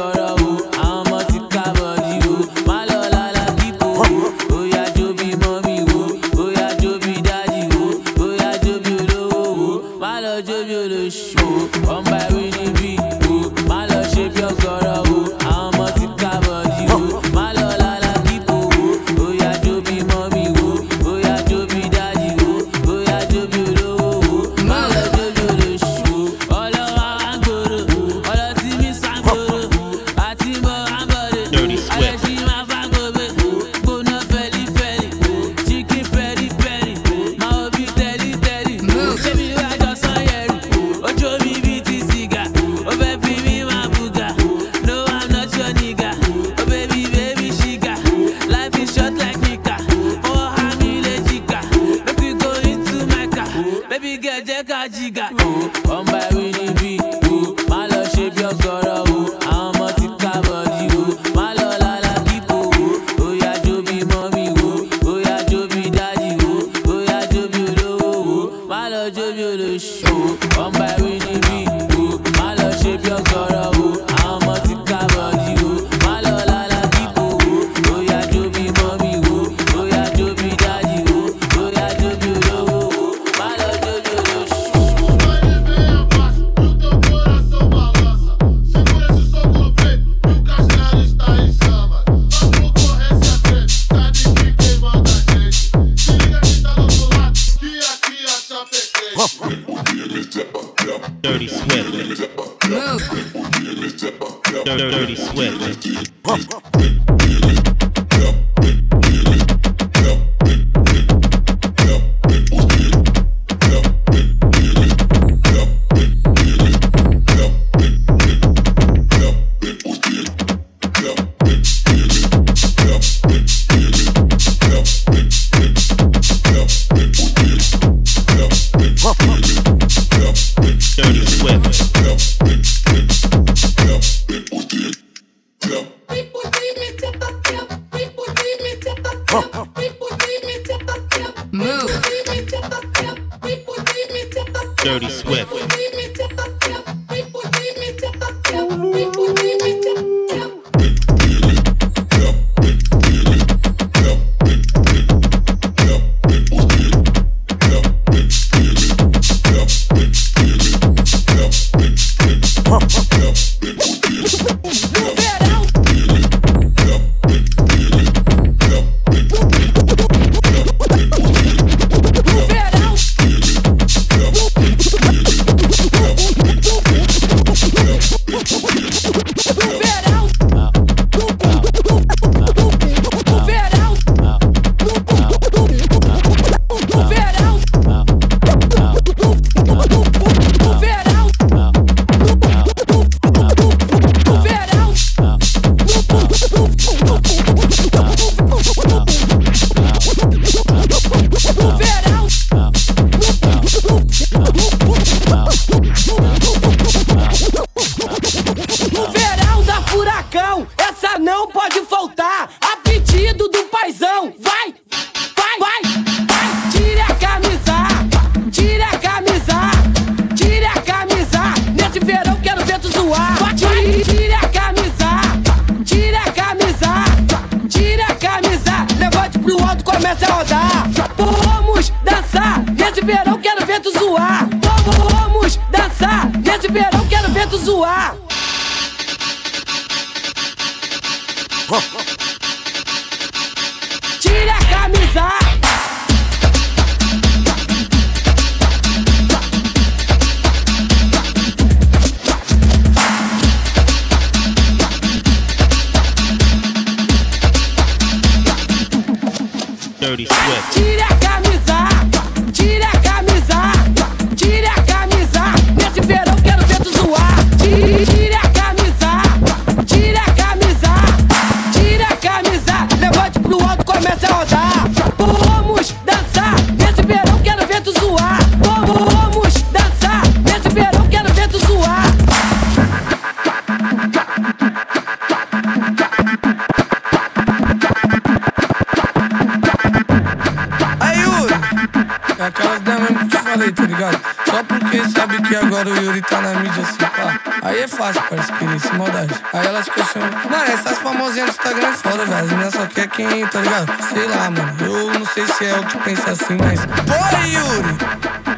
Agora 295.84 296.00
o 296.00 296.04
Yuri 296.04 296.22
tá 296.22 296.42
na 296.42 296.54
mídia 296.60 296.84
assim, 296.84 296.98
pá. 296.98 297.40
Aí 297.62 297.82
é 297.82 297.88
fácil, 297.88 298.24
parece 298.30 298.52
que 298.54 298.80
sem 298.80 298.98
maldade. 298.98 299.34
Aí 299.52 299.68
elas 299.68 299.86
ficam 299.86 300.04
assim, 300.04 300.20
mano, 300.20 300.74
essas 300.74 300.98
famosinhas 301.00 301.50
do 301.50 301.52
Instagram 301.52 301.88
é 301.88 301.94
foda, 301.94 302.26
velho. 302.26 302.36
As 302.36 302.50
meninas 302.50 302.74
só 302.74 302.86
quer 302.88 303.08
quem, 303.08 303.48
tá 303.48 303.60
ligado? 303.60 304.04
Sei 304.04 304.28
lá, 304.28 304.50
mano. 304.50 304.76
Eu 304.82 305.20
não 305.20 305.26
sei 305.26 305.46
se 305.46 305.66
é 305.66 305.74
o 305.78 305.86
que 305.86 305.98
pensa 306.00 306.32
assim, 306.32 306.58
mas. 306.58 306.86
Porra, 306.86 307.48
Yuri! 307.48 307.98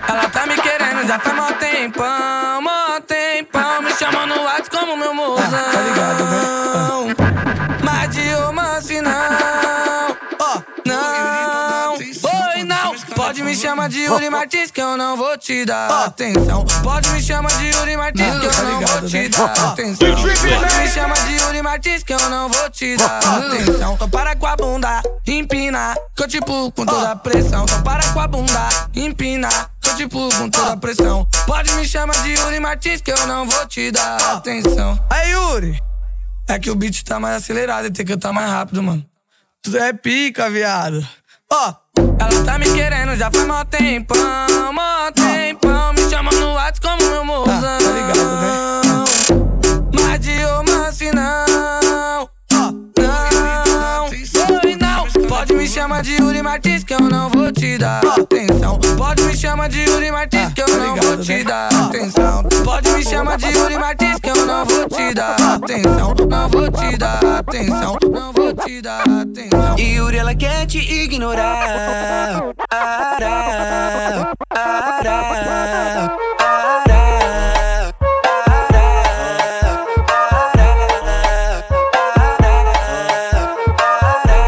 Ela 0.08 0.30
tá 0.30 0.46
me 0.46 0.56
querendo 0.56 1.08
já 1.08 1.20
faz 1.20 1.36
mó 1.36 1.52
tempão, 1.54 2.62
mó 2.62 3.00
tempão. 3.08 3.82
Me 3.82 3.92
chama 3.94 4.26
no 4.28 4.44
WhatsApp 4.44 4.70
como 4.70 4.98
meu 4.98 5.14
mozão. 5.14 5.50
tá 5.50 5.82
ligado, 5.82 6.24
né? 6.26 6.75
Pode 13.36 13.50
me 13.50 13.54
chamar 13.54 13.90
de 13.90 14.00
Yuri 14.00 14.30
Martins 14.30 14.72
que 14.72 14.82
eu 14.82 14.96
não 14.96 15.18
vou 15.18 15.38
te 15.38 15.66
dar 15.66 16.06
atenção. 16.06 16.64
Pode 16.82 17.10
me 17.10 17.22
chamar 17.22 17.52
de 17.58 17.66
Yuri 17.66 17.98
Martins 17.98 18.40
que 18.40 18.46
eu 18.46 18.64
não 18.64 18.80
vou 18.80 19.10
te 19.10 19.28
dar 19.28 19.72
atenção. 19.74 20.16
Pode 20.16 20.76
me 20.78 20.88
chamar 20.88 21.28
de 21.28 21.36
Yuri 21.36 21.62
Martins 21.62 22.04
que 22.04 22.14
eu 22.14 22.30
não 22.30 22.48
vou 22.48 22.70
te 22.70 22.96
dar 22.96 23.20
atenção. 23.20 23.96
Então 23.96 24.10
para 24.10 24.38
com 24.38 24.48
a 24.48 24.56
bunda, 24.56 25.02
empina, 25.28 25.98
que 26.16 26.24
eu 26.24 26.30
tipo 26.30 26.72
com 26.72 26.86
toda 26.86 27.12
a 27.12 27.16
pressão. 27.18 27.66
Então 27.66 27.84
para 27.84 28.08
com 28.14 28.22
a 28.22 28.28
bunda, 28.30 28.70
empina, 28.96 29.50
que 29.82 29.90
eu 29.90 29.96
tipo 29.98 30.30
com 30.38 30.50
toda 30.50 30.72
a 30.72 30.78
pressão. 30.78 31.28
Pode 31.46 31.74
me 31.74 31.86
chamar 31.86 32.16
de 32.24 32.36
Yuri 32.36 32.62
Martins 32.62 33.02
que 33.02 33.12
eu 33.12 33.28
não 33.28 33.46
vou 33.46 33.66
te 33.66 33.92
dar 33.92 34.16
atenção. 34.38 34.98
Aí, 35.10 35.32
Yuri! 35.32 35.78
É 36.48 36.58
que 36.58 36.72
o 36.72 36.76
beat 36.76 37.04
tá 37.04 37.20
mais 37.20 37.44
acelerado 37.44 37.88
e 37.88 37.92
tem 37.92 38.06
que 38.06 38.14
cantar 38.14 38.32
mais 38.32 38.50
rápido, 38.50 38.82
mano. 38.82 39.06
Tu 39.62 39.76
é 39.76 39.92
pica, 39.92 40.50
viado. 40.50 41.06
Ó, 41.58 41.74
ela 42.20 42.44
tá 42.44 42.60
me 42.60 42.66
querendo 42.66 43.16
já 43.16 43.32
faz 43.32 43.48
mó 43.48 43.64
tempão, 43.64 44.74
mó 44.74 45.10
tempão. 45.14 45.94
Me 45.94 46.02
chama 46.10 46.30
no 46.34 46.52
WhatsApp 46.52 46.82
como 46.82 47.10
meu 47.10 47.24
mozão. 47.24 47.56
tá 47.56 47.92
ligado, 47.94 48.42
né? 48.42 48.82
Mas 49.94 50.20
de 50.20 50.44
romance 50.44 51.12
não. 51.14 52.30
Ó, 52.52 52.72
não. 53.00 54.06
Oi, 54.66 54.76
não. 54.76 55.28
Pode 55.30 55.54
me 55.54 55.66
chamar 55.66 56.02
de 56.02 56.18
Yuri 56.18 56.42
Martins 56.42 56.84
que 56.84 56.94
eu 56.94 57.00
não 57.00 57.30
vou 57.30 57.50
te 57.54 57.78
dar 57.78 58.02
atenção. 58.06 58.78
Pode 58.98 59.24
me 59.24 59.38
chamar 59.38 59.70
de 59.70 59.80
Yuri 59.80 60.12
Martins 60.12 60.54
que 60.54 60.62
eu 60.62 60.68
não 60.78 60.96
vou 60.98 61.18
te 61.18 61.42
dar 61.42 61.70
atenção. 61.74 62.44
Pode 62.66 62.90
me 62.90 63.02
chamar 63.02 63.38
de 63.38 63.48
Yuri 63.48 63.78
Martins 63.80 64.20
que 64.20 64.30
eu 64.30 64.46
não 64.46 64.66
vou 64.66 64.90
te 64.90 65.14
dar 65.14 65.38
atenção. 65.54 66.14
Não 66.30 66.50
vou 66.50 66.70
te 66.70 66.98
dar 66.98 67.24
atenção. 67.24 67.98
Não 68.12 68.34
vou 68.34 68.54
te 68.54 68.82
dar 68.82 69.04
atenção. 69.04 69.35
E 69.78 69.96
Yuri, 69.96 70.18
ela 70.18 70.34
quer 70.36 70.66
te 70.66 70.78
ignorar. 70.80 72.54
Ará, 72.70 73.28
ará, 74.50 75.12
ará, 75.12 76.18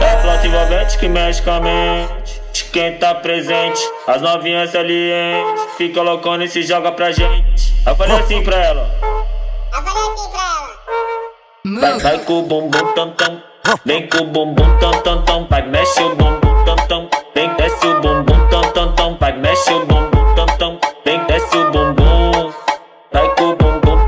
É 0.01 0.21
flota 0.21 0.47
envolvente 0.47 0.97
que 0.97 1.07
mexe 1.09 1.41
com 1.41 1.51
a 1.51 1.59
mente. 1.59 2.41
De 2.53 2.63
quem 2.65 2.97
tá 2.97 3.13
presente, 3.15 3.79
as 4.07 4.21
novinhas 4.21 4.71
salientes. 4.71 5.63
Fica 5.77 6.01
loucona 6.01 6.45
e 6.45 6.47
se 6.49 6.63
joga 6.63 6.91
pra 6.91 7.11
gente. 7.11 7.73
Eu 7.85 7.95
falei 7.95 8.17
assim 8.17 8.43
pra 8.43 8.57
ela. 8.57 8.89
Vai, 11.79 11.99
vai 11.99 12.19
com 12.19 12.39
o 12.39 12.43
bumbum 12.43 12.93
tam 12.93 13.11
tam. 13.11 13.41
Vem 13.85 14.07
com 14.07 14.19
o 14.19 14.25
bumbum 14.27 14.79
tam 14.79 14.93
tam 15.03 15.25
tam. 15.25 15.47
Vai, 15.49 15.61
mexe 15.67 16.01
o 16.01 16.15
bumbum 16.15 16.65
tam 16.65 16.77
tam. 16.87 17.09
Vem, 17.35 17.53
desce 17.55 17.85
o 17.85 17.99
bumbum 17.99 18.47
tam 18.49 18.61
tam 18.71 18.95
tam. 18.95 19.17
Vai, 19.19 19.37
mexe 19.37 19.73
o 19.73 19.85
bumbum 19.85 20.35
tam 20.35 20.47
tam. 20.57 20.79
Vem, 21.05 21.25
desce 21.25 21.57
o 21.57 21.71
bumbum. 21.71 22.53
Vai 23.11 23.35
com 23.35 23.49
o 23.49 23.55
bumbum. 23.57 23.99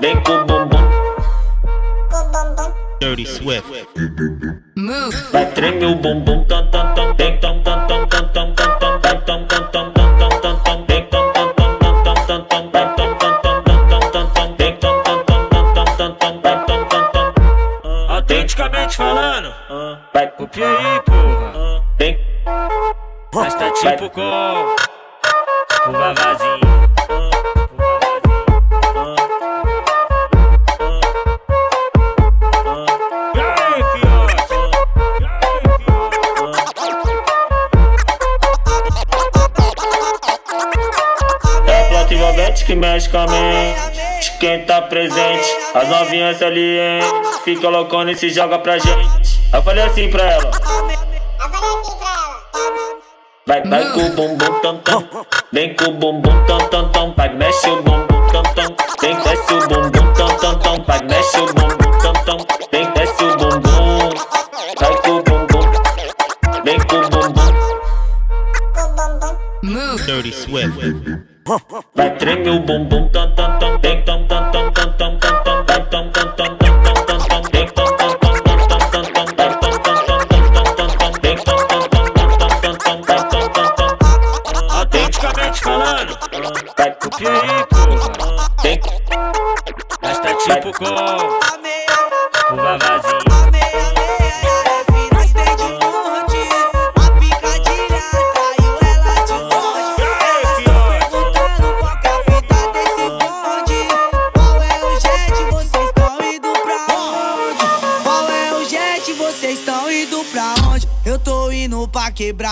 Vem 0.00 0.22
com 0.22 0.32
o 0.32 0.44
bumbum. 0.44 0.88
Dirty 3.00 3.26
Swift. 3.26 3.66
Vai 5.32 5.46
treme 5.46 5.86
o 5.86 5.96
bumbum 5.96 6.44
tam 6.44 6.70
tam 6.70 6.94
tam. 6.94 7.16
Vem 7.16 7.40
tam 7.40 7.60
tam 7.64 7.88
tam 7.88 8.08
tam 8.08 8.28
tam 8.32 8.54
tam 8.54 8.78
tam. 8.78 9.00
Vai 9.00 9.18
tam 9.22 9.46
tam 9.46 9.99
Autenticamente 18.90 18.96
falando, 18.96 19.54
Vai 20.12 20.26
copia 20.32 20.66
aí, 20.66 21.00
porra. 21.02 21.84
Vem. 21.98 22.18
Mas 23.32 23.54
tá 23.54 23.70
tipo 23.70 24.10
com 24.10 24.20
o 24.20 25.92
vavazinho. 25.92 26.60
É 41.66 42.52
que 42.52 42.74
mexe 42.74 43.08
com 43.08 43.18
a 43.18 43.26
mente. 43.26 43.89
Quem 44.40 44.64
tá 44.64 44.80
presente, 44.80 45.46
as 45.74 45.86
novinhas 45.86 46.38
salientes. 46.38 47.10
Fica 47.44 47.68
loucona 47.68 48.12
e 48.12 48.16
se 48.16 48.30
joga 48.30 48.58
pra 48.58 48.78
gente. 48.78 49.38
Eu 49.52 49.62
falei 49.62 49.84
assim 49.84 50.08
pra 50.08 50.22
ela. 50.22 50.50
Vai, 53.46 53.62
vai 53.62 53.92
com 53.92 54.00
o 54.00 54.10
bumbum 54.12 54.60
tam 54.62 54.78
tam. 54.78 55.06
Vem 55.52 55.76
com 55.76 55.90
o 55.90 55.92
bumbum 55.92 56.44
tam 56.46 56.58
tam 56.70 56.88
tam. 56.90 57.14
Vai, 57.14 57.34
mexe 57.34 57.68
o 57.68 57.82
bumbum 57.82 58.06
tam 58.32 58.42
tam. 58.42 58.74
Vem, 59.02 59.14
desce 59.16 59.52
o 59.52 59.68
bumbum 59.68 60.12
tam 60.14 60.36
tam 60.38 60.58
tam. 60.58 60.84
Vai, 60.84 61.02
mexe 61.02 61.38
o 61.38 61.46
bumbum 61.46 61.98
tam 62.02 62.12
tam. 62.24 62.38
Vem, 62.72 62.90
desce 62.92 63.22
o 63.22 63.36
bumbum. 63.36 64.08
Vai 64.80 64.96
com 65.02 65.10
o 65.10 65.22
bumbum. 65.22 66.64
Vem 66.64 66.78
com 66.80 66.96
o 66.96 67.08
bumbum. 67.10 67.40
Dirty 70.06 70.32
Swift. 70.32 71.30
Vai 71.94 72.16
treme 72.16 72.48
o 72.50 72.60
bumbum 72.60 73.08
tam 73.08 73.34
tam 73.34 73.58
tam 73.58 73.78
Vem 73.80 73.99
tom 75.00 75.18
tom 75.18 75.34
tom 75.44 75.64
tom 75.66 75.82
tom 75.90 76.12
tom 76.12 76.28
tom 76.36 76.59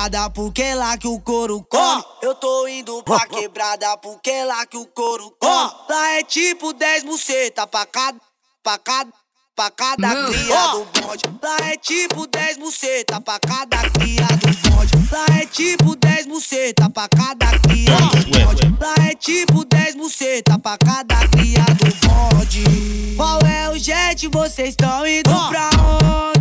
quebrada 0.09 0.31
porque 0.31 0.75
lá 0.75 0.97
que 0.97 1.07
o 1.07 1.21
couro 1.21 1.63
come. 1.71 2.05
Eu 2.23 2.35
tô 2.35 2.67
indo 2.67 3.03
pra 3.03 3.27
quebrada 3.27 3.97
porque 3.99 4.45
lá 4.45 4.65
que 4.67 4.77
o 4.77 4.87
couro 4.87 5.35
come. 5.39 5.71
Lá 5.89 6.13
é 6.13 6.23
tipo 6.23 6.73
10 6.73 7.05
buceta 7.05 7.67
pra 7.67 7.85
cada, 7.85 8.19
pra 8.63 8.79
cada, 8.79 9.11
pra 9.55 9.71
cada 9.71 10.09
cria 10.27 10.67
do 10.69 10.85
bonde. 10.85 11.25
Lá 11.43 11.57
é 11.71 11.77
tipo 11.77 12.27
10 12.27 12.59
buceta 12.59 13.21
pra 13.21 13.39
cada 13.39 13.91
cria 13.91 14.27
do 14.27 14.71
bonde. 14.71 15.13
Lá 15.13 15.27
é 15.41 15.47
tipo 15.47 15.95
10 15.95 16.27
buceta 16.27 16.91
pra 16.91 17.09
cada 17.09 17.59
cria 17.61 17.97
do 17.97 18.47
bonde. 18.47 18.77
Lá 18.81 18.95
é 19.11 19.15
tipo 19.15 19.65
10 19.65 19.97
buceta 19.97 20.59
pra 20.59 20.79
cada 20.79 21.29
cria 21.29 21.65
do 21.65 22.09
bonde. 22.09 23.15
Qual 23.17 23.41
é 23.43 23.69
o 23.71 23.79
jet? 23.79 24.27
Vocês 24.29 24.71
estão 24.71 25.07
indo 25.07 25.31
pra 25.49 25.71
onde? 25.77 26.38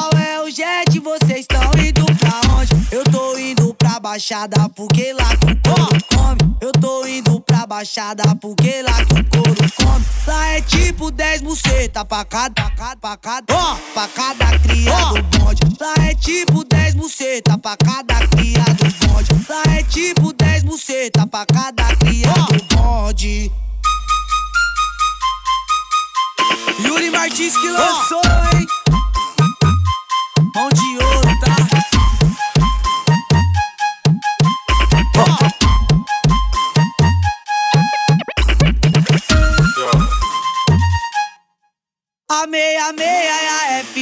Qual 0.00 0.18
é 0.18 0.40
o 0.40 0.50
jet? 0.50 0.98
Vocês 0.98 1.40
estão 1.40 1.72
indo 1.74 2.06
pra 2.16 2.40
onde? 2.56 2.72
Eu 2.90 3.04
tô 3.04 3.36
indo 3.36 3.74
pra 3.74 4.00
Baixada 4.00 4.66
porque 4.70 5.12
lá 5.12 5.28
o 5.34 5.68
couro 5.68 6.04
come. 6.14 6.56
Eu 6.58 6.72
tô 6.72 7.06
indo 7.06 7.38
pra 7.42 7.66
Baixada 7.66 8.22
porque 8.36 8.80
lá 8.80 8.96
o 9.02 9.36
couro 9.36 9.72
come. 9.76 10.06
Lá 10.26 10.46
é 10.52 10.62
tipo 10.62 11.10
10 11.10 11.42
buceta 11.42 12.02
pra 12.02 12.24
cada, 12.24 12.54
pra 12.54 12.70
cada, 12.70 12.96
pra 12.96 13.16
cada, 13.18 13.54
ó, 13.54 13.76
pra 13.92 14.08
cada 14.08 14.58
cria 14.60 14.96
do 14.96 15.22
bonde. 15.38 15.60
Lá 15.78 15.94
é 16.08 16.14
tipo 16.14 16.64
10 16.64 16.94
buceta 16.94 17.58
pra 17.58 17.76
cada 17.76 18.26
cria 18.28 18.64
do 18.64 19.06
bonde. 19.06 19.46
Lá 19.50 19.62
é 19.76 19.82
tipo 19.82 20.32
10 20.32 20.62
buceta 20.62 21.26
pra 21.26 21.44
cada 21.44 21.94
cria 21.96 22.32
do 22.32 22.74
bonde. 22.74 23.52
Yuri 26.86 27.10
Martins 27.10 27.54
que 27.54 27.68
lançou, 27.68 28.22
hein? 28.54 28.79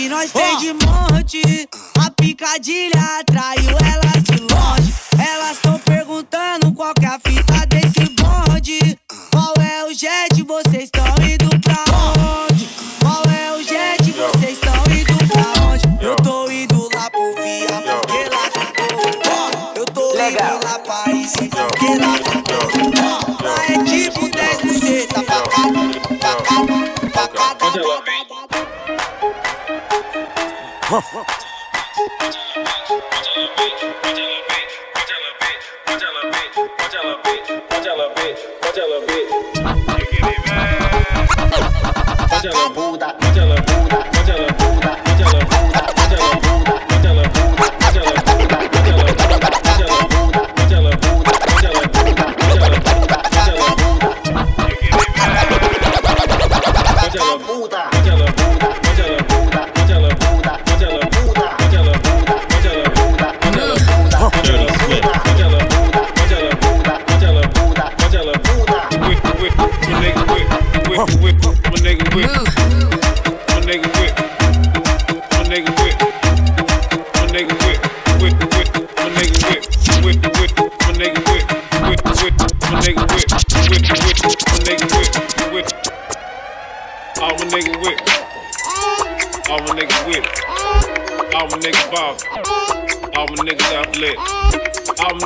Nós 0.09 0.33
tem 0.33 0.57
de 0.57 0.73
monte. 0.73 1.68
A 2.05 2.11
picadilha 2.11 3.01
atraiu 3.21 3.77
elas 3.79 4.23
de 4.23 4.40
longe. 4.40 4.94
Elas 5.18 5.59
tão 5.59 5.79
perguntando 5.81 6.73
qual 6.73 6.94
que 6.94 7.05
é 7.05 7.09
a 7.09 7.18
fita 7.18 7.66
desse 7.66 8.09
bonde. 8.14 8.99
Qual 9.31 9.53
é 9.61 9.85
o 9.85 9.92
jet? 9.92 10.42
Vocês 10.42 10.85
estão 10.85 11.05
indo 11.23 11.49
pra 11.61 11.85
onde? 12.49 12.68
Qual 13.01 13.23
é 13.31 13.53
o 13.53 13.62
jet? 13.62 14.11
Vocês 14.12 14.53
estão 14.53 14.83
indo 14.87 15.16
pra 15.29 15.64
onde? 15.66 16.05
Eu 16.05 16.16
tô 16.16 16.51
indo 16.51 16.88
lá 16.94 17.11
pro 17.11 17.35
Via, 17.42 17.83
porque 17.99 18.29
lá 18.31 18.44
eu 19.05 19.14
tô. 19.25 19.81
Eu 19.81 19.87
tô 19.87 20.12
indo 20.12 20.64
lá 20.64 20.79
pra 20.79 21.05
Recife, 21.05 21.49
porque 21.51 21.94
lá 21.97 22.16
eu 22.16 22.42
tô. 22.42 23.44
Lá 23.44 23.57
é 23.68 23.85
tipo 23.85 24.29
10 24.29 24.61
buceta 24.62 25.23
pra 25.23 25.42
cada, 25.42 25.81
pra 26.18 26.35
cada, 26.37 27.11
pra 27.11 27.29
cada. 27.29 28.08
All 30.90 31.01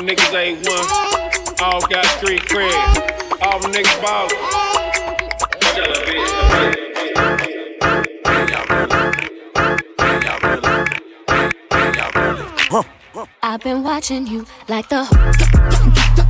Niggas 0.03 0.33
A1. 0.35 1.61
All 1.61 1.79
got 1.87 2.05
street 2.17 2.41
cred. 2.41 2.71
All 3.41 3.57
my 3.59 3.69
niggas 3.71 4.01
ball. 4.01 4.27
I've 13.41 13.61
been 13.61 13.83
watching 13.83 14.27
you 14.27 14.45
like 14.67 14.89
the. 14.89 16.22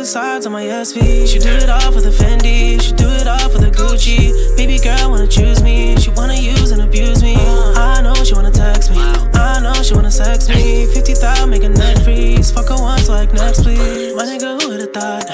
On 0.00 0.52
my 0.52 0.64
SV. 0.64 1.28
She 1.28 1.38
do 1.38 1.50
it 1.50 1.68
all 1.68 1.92
for 1.92 2.00
the 2.00 2.08
Fendi. 2.08 2.80
She 2.80 2.92
do 2.94 3.06
it 3.06 3.26
all 3.26 3.50
for 3.50 3.58
the 3.58 3.70
Gucci. 3.70 4.32
Baby 4.56 4.78
girl 4.78 5.10
wanna 5.10 5.26
choose 5.26 5.62
me. 5.62 5.94
She 6.00 6.08
wanna 6.12 6.36
use 6.36 6.70
and 6.70 6.80
abuse 6.80 7.22
me. 7.22 7.36
I 7.36 8.00
know 8.00 8.14
she 8.24 8.32
wanna 8.32 8.50
text 8.50 8.90
me. 8.90 8.96
I 8.96 9.60
know 9.60 9.74
she 9.82 9.92
wanna 9.92 10.10
sex 10.10 10.48
me. 10.48 10.86
50,000 10.86 11.50
make 11.50 11.64
a 11.64 11.68
net 11.68 12.02
freeze. 12.02 12.50
Fuck 12.50 12.70
her 12.70 12.76
once 12.76 13.10
like 13.10 13.34
next, 13.34 13.60
please. 13.60 14.16
My 14.16 14.24
nigga, 14.24 14.62
who 14.62 14.70
would've 14.70 14.90
thought? 14.94 15.28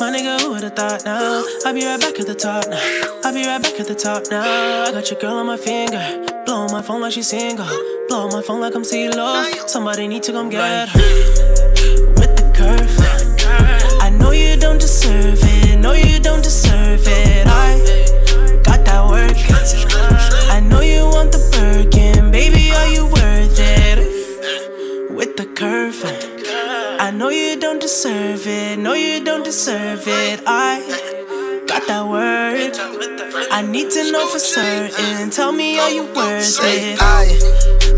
My 0.00 0.10
nigga, 0.10 0.40
who 0.40 0.52
would've 0.54 0.74
thought 0.74 1.04
now? 1.04 1.44
I'll 1.66 1.74
be 1.74 1.84
right 1.84 2.00
back 2.00 2.18
at 2.18 2.26
the 2.26 2.34
top 2.34 2.64
now. 2.70 2.80
I'll 3.22 3.34
be 3.34 3.44
right 3.44 3.60
back 3.60 3.78
at 3.78 3.86
the 3.86 3.94
top 3.94 4.22
now. 4.30 4.84
I 4.84 4.92
got 4.92 5.10
your 5.10 5.20
girl 5.20 5.34
on 5.34 5.46
my 5.46 5.58
finger, 5.58 6.24
blowing 6.46 6.72
my 6.72 6.80
phone 6.80 7.02
like 7.02 7.12
she 7.12 7.22
single. 7.22 7.66
Blow 8.08 8.28
up 8.28 8.32
my 8.32 8.40
phone 8.40 8.62
like 8.62 8.74
I'm 8.74 8.82
CeeLo. 8.82 9.68
Somebody 9.68 10.08
need 10.08 10.22
to 10.22 10.32
come 10.32 10.48
get 10.48 10.88
her. 10.88 10.98
With 12.16 12.34
the 12.34 12.52
curve. 12.56 13.05
Know 14.26 14.32
you 14.32 14.56
don't 14.56 14.80
deserve 14.80 15.38
it. 15.40 15.78
No, 15.78 15.92
you 15.92 16.18
don't 16.18 16.42
deserve 16.42 17.06
it. 17.06 17.46
I 17.46 17.78
got 18.64 18.84
that 18.84 19.06
work. 19.08 19.38
I 20.50 20.58
know 20.58 20.80
you 20.80 21.04
want 21.04 21.30
the 21.30 21.38
Birkin. 21.52 22.32
Baby, 22.32 22.72
are 22.72 22.88
you 22.88 23.06
worth 23.06 23.56
it? 23.56 25.14
With 25.14 25.36
the 25.36 25.46
curve. 25.46 26.02
I 26.98 27.12
know 27.12 27.28
you 27.28 27.60
don't 27.60 27.80
deserve 27.80 28.48
it. 28.48 28.80
No, 28.80 28.94
you 28.94 29.22
don't 29.22 29.44
deserve 29.44 30.02
it. 30.08 30.42
I 30.44 30.82
that 31.86 32.06
word. 32.06 32.72
I 33.52 33.62
need 33.62 33.90
to 33.90 34.10
know 34.10 34.26
for 34.28 34.38
certain. 34.38 35.30
Tell 35.30 35.52
me, 35.52 35.78
are 35.78 35.90
you 35.90 36.04
worth 36.14 36.58
it? 36.62 36.98
I, 37.00 37.24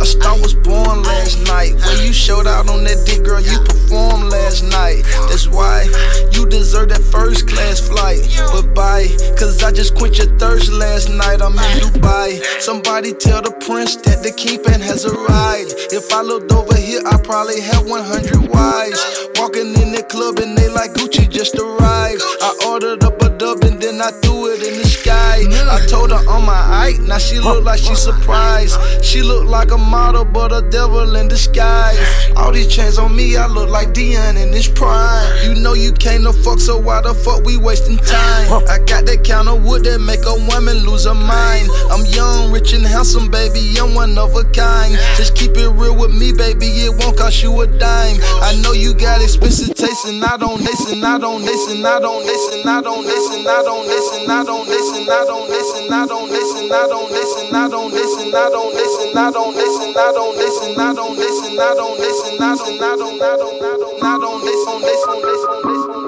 a 0.00 0.04
star 0.04 0.38
was 0.40 0.54
born 0.54 1.02
last 1.02 1.44
night. 1.46 1.74
When 1.74 2.06
you 2.06 2.12
showed 2.12 2.46
out 2.46 2.68
on 2.68 2.84
that 2.84 3.04
dick, 3.06 3.24
girl, 3.24 3.40
you 3.40 3.58
performed 3.64 4.30
last 4.30 4.62
night. 4.62 5.02
That's 5.28 5.48
why 5.48 5.84
you 6.32 6.46
deserve 6.48 6.90
that 6.90 7.02
first 7.02 7.48
class 7.48 7.80
flight. 7.80 8.20
But 8.52 8.74
bye, 8.74 9.08
cause 9.38 9.62
I 9.62 9.72
just 9.72 9.94
quenched 9.94 10.18
your 10.18 10.36
thirst 10.38 10.70
last 10.70 11.08
night. 11.08 11.40
I'm 11.40 11.52
in 11.52 11.78
Dubai. 11.80 12.42
Somebody 12.60 13.14
tell 13.14 13.42
the 13.42 13.52
prince 13.66 13.96
that 13.96 14.22
the 14.22 14.32
kingpin 14.32 14.80
has 14.80 15.06
arrived. 15.06 15.74
If 15.92 16.12
I 16.12 16.22
looked 16.22 16.52
over 16.52 16.76
here, 16.76 17.00
I 17.06 17.16
probably 17.22 17.60
have 17.60 17.88
100 17.88 18.48
wives. 18.48 19.00
Walking 19.36 19.74
in 19.80 19.92
the 19.92 20.04
club 20.08 20.38
and 20.38 20.56
they 20.56 20.68
like 20.68 20.92
Gucci 20.92 21.30
just 21.30 21.56
arrived. 21.56 22.22
I 22.42 22.50
ordered 22.66 23.04
up 23.04 23.27
dub 23.38 23.62
and 23.62 23.80
then 23.80 24.02
I 24.02 24.10
threw 24.20 24.52
it 24.52 24.62
in 24.66 24.78
the 24.78 24.84
sky. 24.84 25.46
I 25.70 25.86
told 25.86 26.10
her 26.10 26.28
on 26.28 26.44
my 26.44 26.52
eye, 26.52 26.96
now 27.02 27.18
she 27.18 27.38
look 27.38 27.64
like 27.64 27.78
she 27.78 27.94
surprised. 27.94 28.76
She 29.04 29.22
look 29.22 29.46
like 29.46 29.70
a 29.70 29.78
model, 29.78 30.24
but 30.24 30.52
a 30.52 30.68
devil 30.70 31.14
in 31.16 31.28
disguise. 31.28 31.98
All 32.36 32.52
these 32.52 32.66
chains 32.66 32.98
on 32.98 33.14
me, 33.14 33.36
I 33.36 33.46
look 33.46 33.68
like 33.70 33.88
Deion 33.88 34.36
in 34.42 34.52
his 34.52 34.68
prime. 34.68 35.28
You 35.44 35.54
know 35.54 35.74
you 35.74 35.92
can't 35.92 36.24
no 36.24 36.32
fuck, 36.32 36.58
so 36.58 36.78
why 36.78 37.00
the 37.00 37.14
fuck 37.14 37.44
we 37.44 37.56
wasting 37.56 37.98
time? 37.98 38.66
I 38.68 38.78
got 38.84 39.06
that 39.06 39.24
kind 39.24 39.48
of 39.48 39.64
wood 39.64 39.84
that 39.84 40.00
make 40.00 40.24
a 40.26 40.34
woman 40.50 40.84
lose 40.84 41.04
her 41.04 41.14
mind. 41.14 41.68
I'm 41.90 42.04
young, 42.06 42.50
rich 42.50 42.72
and 42.72 42.84
handsome, 42.84 43.30
baby, 43.30 43.60
I'm 43.78 43.94
one 43.94 44.18
of 44.18 44.34
a 44.34 44.44
kind. 44.50 44.94
Just 45.16 45.36
keep 45.36 45.52
it 45.56 45.68
real 45.68 45.94
with 45.94 46.14
me, 46.14 46.32
baby, 46.32 46.66
it 46.88 46.92
won't 46.98 47.16
cost 47.16 47.42
you 47.42 47.60
a 47.60 47.66
dime. 47.66 48.18
I 48.42 48.58
know 48.62 48.72
you 48.72 48.94
got 48.94 49.22
expensive 49.22 49.74
taste, 49.76 50.06
and 50.06 50.24
I 50.24 50.36
don't 50.36 50.60
listen, 50.60 51.04
I 51.04 51.18
don't 51.18 51.42
listen, 51.42 51.84
I 51.84 52.00
don't 52.00 52.24
listen, 52.24 52.66
I 52.66 52.80
don't 52.80 53.04
listen, 53.04 53.27
I 53.30 53.62
don't 53.62 53.86
listen, 53.86 54.30
I 54.30 54.42
don't 54.42 54.66
listen, 54.66 55.04
I 55.08 55.24
don't 55.26 55.48
listen, 55.48 55.92
I 55.92 56.06
don't 56.06 56.30
listen, 56.30 56.72
I 56.72 56.86
don't 56.88 57.10
listen, 57.12 57.52
I 57.52 57.68
don't 57.68 57.92
listen, 57.92 58.34
I 58.34 58.48
don't 58.48 58.72
listen, 58.72 59.16
I 59.16 59.30
don't 59.30 59.54
listen, 59.54 59.96
I 59.98 60.12
don't 60.12 60.36
listen, 60.36 60.80
I 60.80 60.94
don't 60.94 61.16
listen, 61.18 61.60
I 61.60 61.74
don't 61.76 61.98
listen, 61.98 62.40
I 62.40 62.56
don't, 62.56 62.80
I 62.80 62.96
don't, 62.96 63.20
I 63.20 63.36
don't, 63.36 63.62
I 63.62 63.76
don't, 63.76 64.04
I 64.04 64.18
don't 64.18 64.40
listen, 64.42 64.80
listen, 64.80 65.18
listen, 65.20 65.56
listen, 65.68 66.04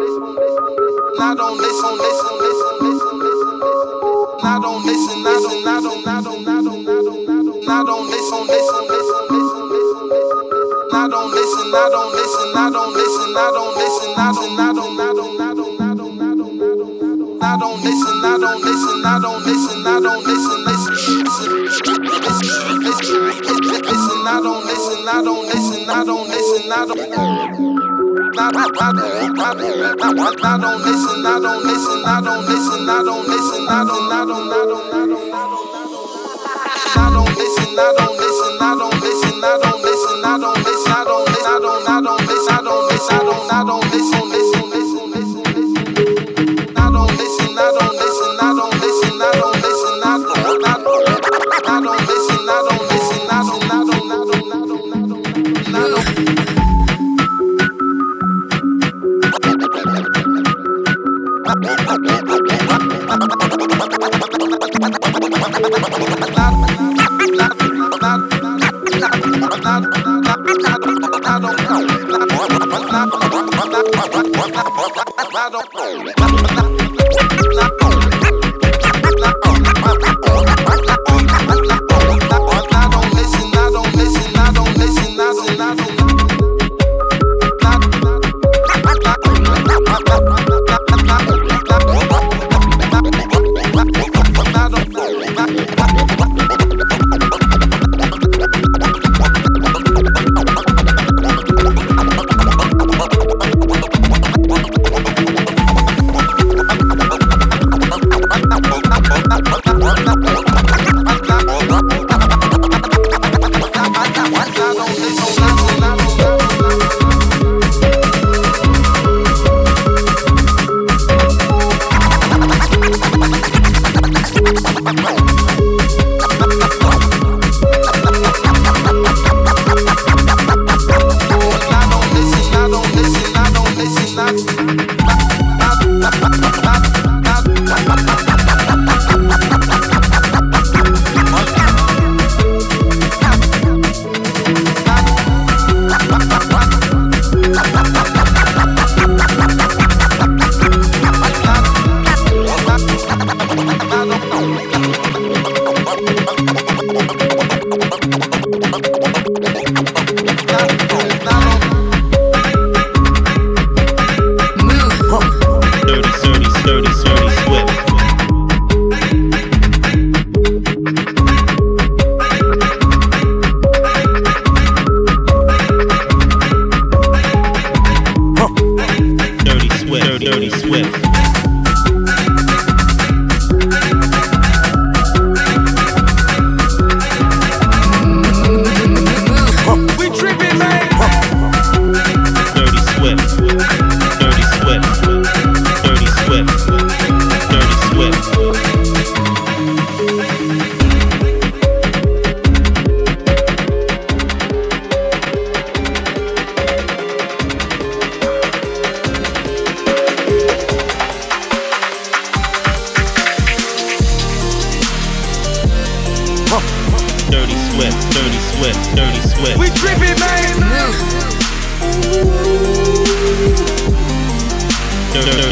I 1.20 1.34
don't 1.36 1.58
listen, 1.58 1.98
listen, 1.98 1.98
listen, 1.98 1.98
listen, 2.00 2.38
listen, 2.40 2.69
I 26.72 26.86
don't. 26.86 27.00
I, 28.38 28.46
I, 28.46 28.66
I, 28.78 28.90
I, 28.90 29.50
I, 29.50 30.58
don't 30.58 30.82
listen, 30.82 31.26
I 31.26 31.40
don't 31.40 31.64
listen, 31.64 32.04
I 32.06 32.20
don't 32.22 32.46
listen, 32.46 32.88
I 32.88 33.02
don't 33.02 33.26
listen, 33.26 33.68
I 33.68 33.84
don't, 33.84 34.12
I 34.12 34.24
don't, 34.24 34.52
I 34.52 34.66
don't, 34.66 34.94
I 34.94 35.06
don't, 35.06 35.34
I 35.34 37.10
don't 37.10 37.36
listen, 37.36 37.78
I 37.78 37.92
don't 37.92 38.06
listen, 38.06 38.10
I 38.10 38.19
I 75.42 75.48
don't 75.52 75.74
know. 75.74 76.89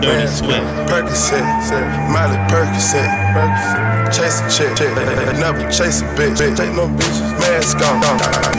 Dirty 0.00 0.24
mask 0.24 0.44
Swift. 0.44 0.66
Percocet, 0.90 1.44
molly 2.12 2.36
Percocet, 2.50 3.08
Percocet. 3.34 4.12
Chase 4.12 4.40
a 4.40 4.48
chick, 4.50 4.70
chick, 4.76 4.92
never 5.40 5.64
chase 5.70 6.00
a 6.02 6.04
bitch, 6.14 6.36
bitch, 6.36 6.56
chase 6.56 6.74
no 6.76 6.86
bitch. 6.86 7.18
Mask 7.40 7.76
on, 7.82 8.00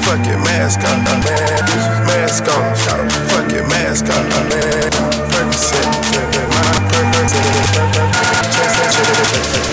fuck 0.04 0.26
it, 0.28 0.38
mask 0.44 0.82
on, 0.84 1.04
mask 2.10 2.44
on, 2.52 2.76
fuck 3.30 3.52
it, 3.54 3.64
mask 3.70 4.06
on, 4.12 4.26
Percocet, 5.32 5.86
molly 6.52 6.82
Percocet, 6.92 7.46
chase 8.54 8.78
a 8.78 8.86
chick, 8.92 9.08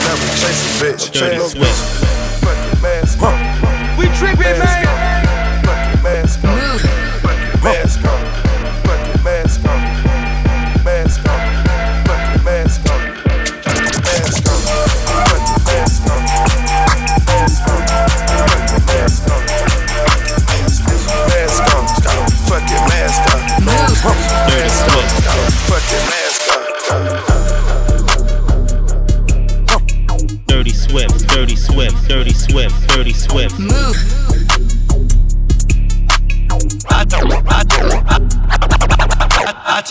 never 0.04 0.28
chase 0.38 0.62
a 0.62 0.84
bitch, 0.84 1.02
chase 1.12 1.20
Dirty 1.20 1.36
no 1.38 1.46
Swift. 1.48 1.64
bitch. 1.64 2.44
Fuck 2.44 2.60
it, 2.72 2.82
mask 2.82 3.22
on. 3.22 3.98
We 3.98 4.06
trippin', 4.18 4.58
man. 4.58 4.83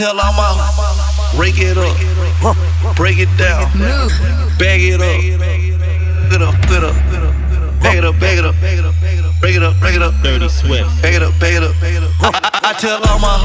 I, 0.04 0.06
I 0.06 0.12
tell 0.12 0.20
all 0.20 0.34
my 0.34 1.40
rake 1.40 1.60
it 1.60 1.78
up, 1.78 1.96
break 2.96 3.20
it 3.20 3.30
down, 3.38 3.72
bag 4.60 4.82
it 4.82 5.00
up, 5.00 5.22
get 6.30 6.42
up, 6.42 6.56
get 7.82 8.04
up, 8.04 8.20
bag 8.20 8.38
it 8.38 8.46
up, 8.46 8.56
bag 8.60 8.80
it 8.80 8.86
up, 8.86 8.96
break 9.40 9.56
it 9.56 9.64
up, 9.64 9.80
break 9.80 9.96
it 9.96 10.02
up, 10.02 10.14
Dirty 10.22 10.50
Swift. 10.50 11.02
bag 11.02 11.16
it 11.16 11.24
up, 11.24 11.34
bag 11.40 11.56
it 11.56 11.64
up. 11.64 11.74
I, 12.20 12.28
I, 12.44 12.70
I 12.70 12.74
tell 12.74 13.00
all 13.08 13.20
my 13.20 13.40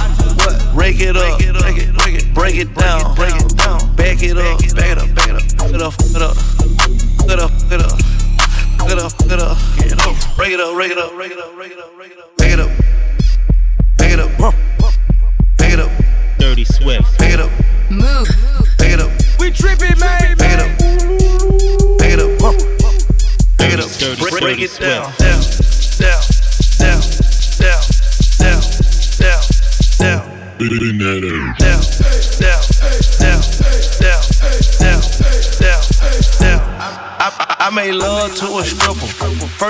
rake 0.75 1.01
it 1.01 1.17
up, 1.17 1.39
break 2.35 2.57
it 2.57 2.75
down, 2.75 3.15
break 3.15 3.37
it 3.37 3.57
down, 3.57 3.95
bag 3.95 4.23
it 4.23 4.37
up, 4.37 4.59
bag 4.75 4.99
it 4.99 4.99
up, 4.99 5.15
bag 5.15 5.31
it 5.31 5.37
up, 5.37 5.71
get 5.71 5.81
up, 5.81 5.95
get 6.13 6.23
up, 6.23 6.48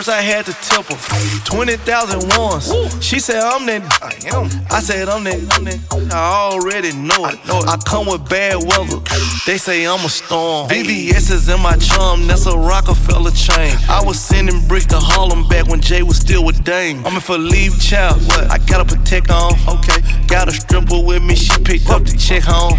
I 0.08 0.22
had 0.22 0.46
to 0.46 0.52
tip 0.52 0.86
her. 0.86 1.44
20,000 1.44 2.38
once. 2.38 3.04
She 3.04 3.20
said, 3.20 3.42
I'm 3.42 3.66
that. 3.66 3.82
I 4.02 4.36
am. 4.36 4.48
I 4.70 4.80
said, 4.80 5.08
I'm 5.08 5.24
that. 5.24 5.36
I'm 5.52 5.64
that. 5.64 6.12
I 6.12 6.50
already 6.50 6.94
know 6.94 7.26
it. 7.26 7.38
I 7.44 7.76
come 7.84 8.06
with 8.06 8.28
bad 8.28 8.56
weather. 8.56 9.00
They 9.46 9.58
say 9.58 9.86
I'm 9.86 10.04
a 10.04 10.08
storm. 10.08 10.68
VVS 10.70 11.30
is 11.30 11.48
in 11.48 11.60
my 11.60 11.76
chum. 11.76 12.26
That's 12.26 12.46
a 12.46 12.56
Rockefeller 12.56 13.32
chain. 13.32 13.76
I 13.88 14.02
was 14.04 14.18
sending 14.18 14.66
bricks 14.66 14.86
to 14.86 14.98
Harlem 14.98 15.46
back 15.48 15.66
when 15.66 15.80
Jay 15.80 16.02
was 16.02 16.18
still 16.18 16.44
with 16.44 16.64
Dame. 16.64 17.04
I'm 17.06 17.14
in 17.14 17.20
for 17.20 17.36
leave 17.36 17.80
child. 17.80 18.20
What? 18.26 18.50
I 18.50 18.58
gotta 18.58 18.84
protect 18.84 19.30
on. 19.30 19.54
Okay. 19.68 20.00
Got 20.26 20.48
a 20.48 20.52
stripper 20.52 21.00
with 21.02 21.22
me. 21.22 21.34
She 21.34 21.52
picked 21.62 21.88
up 21.90 22.04
the 22.04 22.16
check 22.16 22.44
home. 22.44 22.78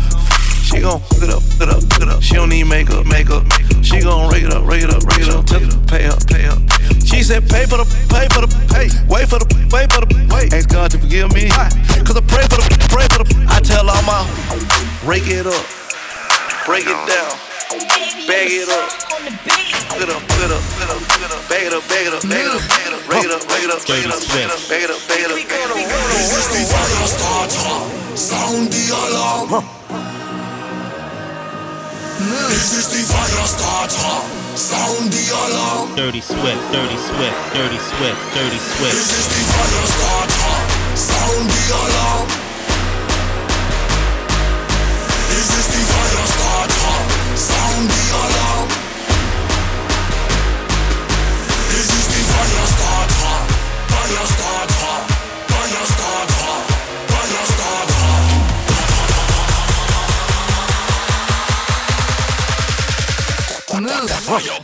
She 0.70 0.82
gon' 0.82 1.02
hook 1.02 1.24
it 1.24 1.30
up, 1.32 1.42
hook 1.42 1.62
it 1.62 1.70
up, 1.70 1.82
hook 1.82 2.02
it 2.04 2.10
up. 2.10 2.22
She 2.22 2.36
don't 2.36 2.50
need 2.50 2.66
makeup, 2.66 3.06
makeup. 3.06 3.44
She 3.82 4.02
gon' 4.02 4.30
rake 4.30 4.44
it 4.44 4.54
up, 4.54 4.68
rake 4.68 4.84
it 4.84 4.92
up, 4.92 5.04
rake 5.04 5.22
it 5.26 5.30
up. 5.30 5.46
Tell 5.46 5.60
her 5.60 5.66
to 5.66 5.80
pay 5.80 5.82
up, 5.82 5.88
pay 5.88 6.06
up. 6.06 6.19
She 6.19 6.19
said, 7.30 7.46
pay 7.46 7.66
for 7.70 7.78
the, 7.78 7.86
pay 8.10 8.26
for 8.34 8.42
the, 8.42 8.50
pay. 8.74 8.90
Wait 9.06 9.30
for 9.30 9.38
the, 9.38 9.46
wait 9.70 9.86
for 9.94 10.02
the, 10.02 10.10
wait. 10.34 10.50
Ask 10.50 10.66
God 10.74 10.90
to 10.90 10.98
forgive 10.98 11.30
me. 11.30 11.46
Cause 12.02 12.18
I 12.18 12.26
pray 12.26 12.42
for 12.50 12.58
the, 12.58 12.66
pray 12.90 13.06
for 13.06 13.22
the. 13.22 13.30
I 13.46 13.62
tell 13.62 13.86
all 13.86 14.02
my, 14.02 14.26
rake 15.06 15.30
it 15.30 15.46
up, 15.46 15.62
break 16.66 16.90
it 16.90 17.00
down, 17.06 17.30
bag 18.26 18.50
it 18.50 18.66
up. 18.66 18.90
Hook 19.94 20.02
it 20.02 20.10
up, 20.10 20.22
hook 20.26 20.42
it 20.42 20.50
up, 20.50 20.64
hook 20.74 20.82
it 20.82 20.90
up, 20.90 21.02
hook 21.06 21.22
it 21.22 21.30
up. 21.30 21.46
Bag 21.50 21.70
it 21.70 21.74
up, 21.74 21.86
bag 21.86 22.10
it 22.10 22.14
up, 22.18 22.26
bag 22.26 22.42
it 22.42 22.50
up, 22.50 22.66
bag 22.66 22.90
it 22.90 22.98
up. 22.98 23.06
Rake 23.06 23.26
it 23.26 23.30
up, 23.30 23.46
rake 23.46 23.62
it 23.62 23.70
up, 23.70 23.86
rake 23.86 24.06
it 24.06 24.10
up, 24.10 24.26
bag 24.26 24.42
it 24.42 24.50
up, 24.50 24.66
bag 24.66 24.82
it 24.82 24.90
up, 24.90 25.02
bag 25.06 25.22
it 25.22 25.30
up, 25.30 25.46
bag 25.46 25.62
it 25.62 25.70
up. 25.70 25.78
This 26.18 26.34
is 26.34 26.50
the 26.50 26.66
fire 26.66 27.06
starter. 27.14 27.78
Sound 28.18 28.74
the 28.74 28.84
alarm. 28.90 29.62
This 32.50 32.74
is 32.74 32.90
the 32.90 33.02
fire 33.06 33.46
starter. 33.46 34.39
Sound 34.56 35.12
the 35.14 35.24
alarm. 35.32 35.96
Dirty 35.96 36.22
Swift, 36.22 36.72
Dirty 36.74 36.98
Swift, 36.98 37.40
Dirty 37.54 37.78
Swift, 37.80 38.20
Dirty 38.36 38.58
This 38.58 38.78
Swift. 38.78 38.96
is 38.96 39.28
the 39.30 39.42
fire 39.50 39.88
starter. 39.96 40.56
Sound 40.96 41.46
the 41.50 41.64
alarm. 41.80 42.28
This 45.30 45.50
is 45.60 45.68
the 45.74 45.82
fire 45.92 46.26
starter. 46.34 46.98
Sound 47.38 47.86
the 47.90 48.04
alarm. 48.24 48.68
This 51.72 51.90
is 52.00 52.06
the 52.14 52.22
fire 52.32 52.68
starter. 52.76 53.36
Fire 53.94 54.26
starter. 54.34 54.96
Fire 55.52 55.86
starter. 55.94 56.39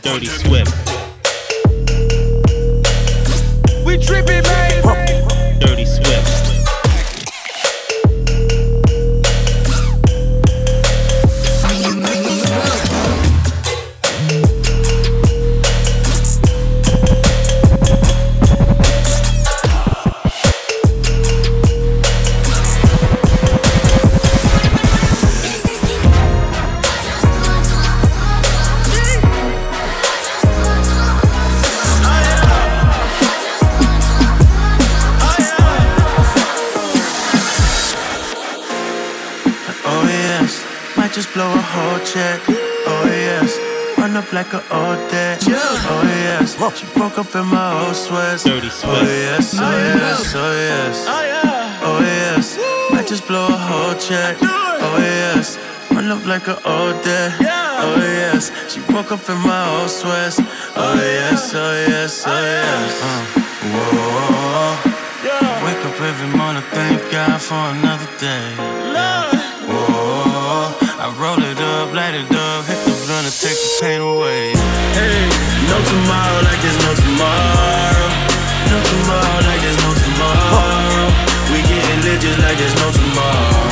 Dirty 0.02 0.26
Swift. 0.26 0.72
We 3.84 3.98
trippin', 3.98 4.44
man. 4.44 4.75
Blow 41.96 42.02
a 42.02 42.06
check. 42.06 42.40
Oh 42.86 43.04
yes. 43.06 43.58
Run 43.98 44.16
up 44.16 44.32
like 44.32 44.52
an 44.52 44.62
old 44.70 45.10
debt. 45.10 45.42
Oh 45.48 46.02
yes. 46.04 46.56
She 46.78 46.86
broke 46.94 47.18
up 47.18 47.34
in 47.34 47.46
my 47.46 47.86
old 47.86 47.96
sweats. 47.96 48.46
Oh 48.46 48.54
yes, 48.54 48.84
oh 48.84 49.02
yes, 49.02 49.54
oh 50.34 50.52
yes. 50.52 51.06
Oh 51.82 52.00
yes. 52.00 52.58
Might 52.90 53.06
just 53.06 53.26
blow 53.26 53.46
a 53.46 53.56
whole 53.56 53.94
check. 53.94 54.36
Oh 54.42 54.98
yes. 54.98 55.58
Run 55.90 56.10
up 56.10 56.24
like 56.26 56.46
an 56.48 56.58
old 56.64 57.02
debt. 57.02 57.32
Oh 57.40 57.96
yes. 57.98 58.50
She 58.72 58.80
broke 58.80 59.12
up 59.12 59.28
in 59.28 59.38
my 59.38 59.80
old 59.80 59.90
sweats. 59.90 60.38
Oh 60.76 60.94
yes, 60.94 61.54
oh 61.54 61.86
yes, 61.88 62.24
oh 62.26 62.30
yes. 62.30 63.02
Uh, 63.02 63.24
whoa. 63.72 64.92
Wake 65.64 65.84
up 65.84 66.00
every 66.00 66.28
morning, 66.38 66.62
thank 66.70 67.00
God 67.10 67.40
for 67.40 67.54
another 67.54 68.08
day. 68.18 68.54
Whoa, 68.56 69.25
blunt 73.26 73.34
and 73.34 73.42
take 73.42 73.58
the 73.58 73.78
pain 73.82 74.00
away. 74.00 74.54
Hey, 74.94 75.26
no 75.68 75.76
tomorrow 75.82 76.40
like 76.46 76.60
there's 76.62 76.78
no 76.86 76.92
tomorrow. 76.94 78.06
No 78.70 78.78
tomorrow 78.78 79.38
like 79.46 79.60
there's 79.62 79.80
no 79.82 79.90
tomorrow. 79.94 81.10
We 81.50 81.62
getting 81.62 82.00
lit 82.06 82.20
just 82.20 82.38
like 82.38 82.58
there's 82.58 82.74
no 82.78 82.88
tomorrow. 82.90 83.66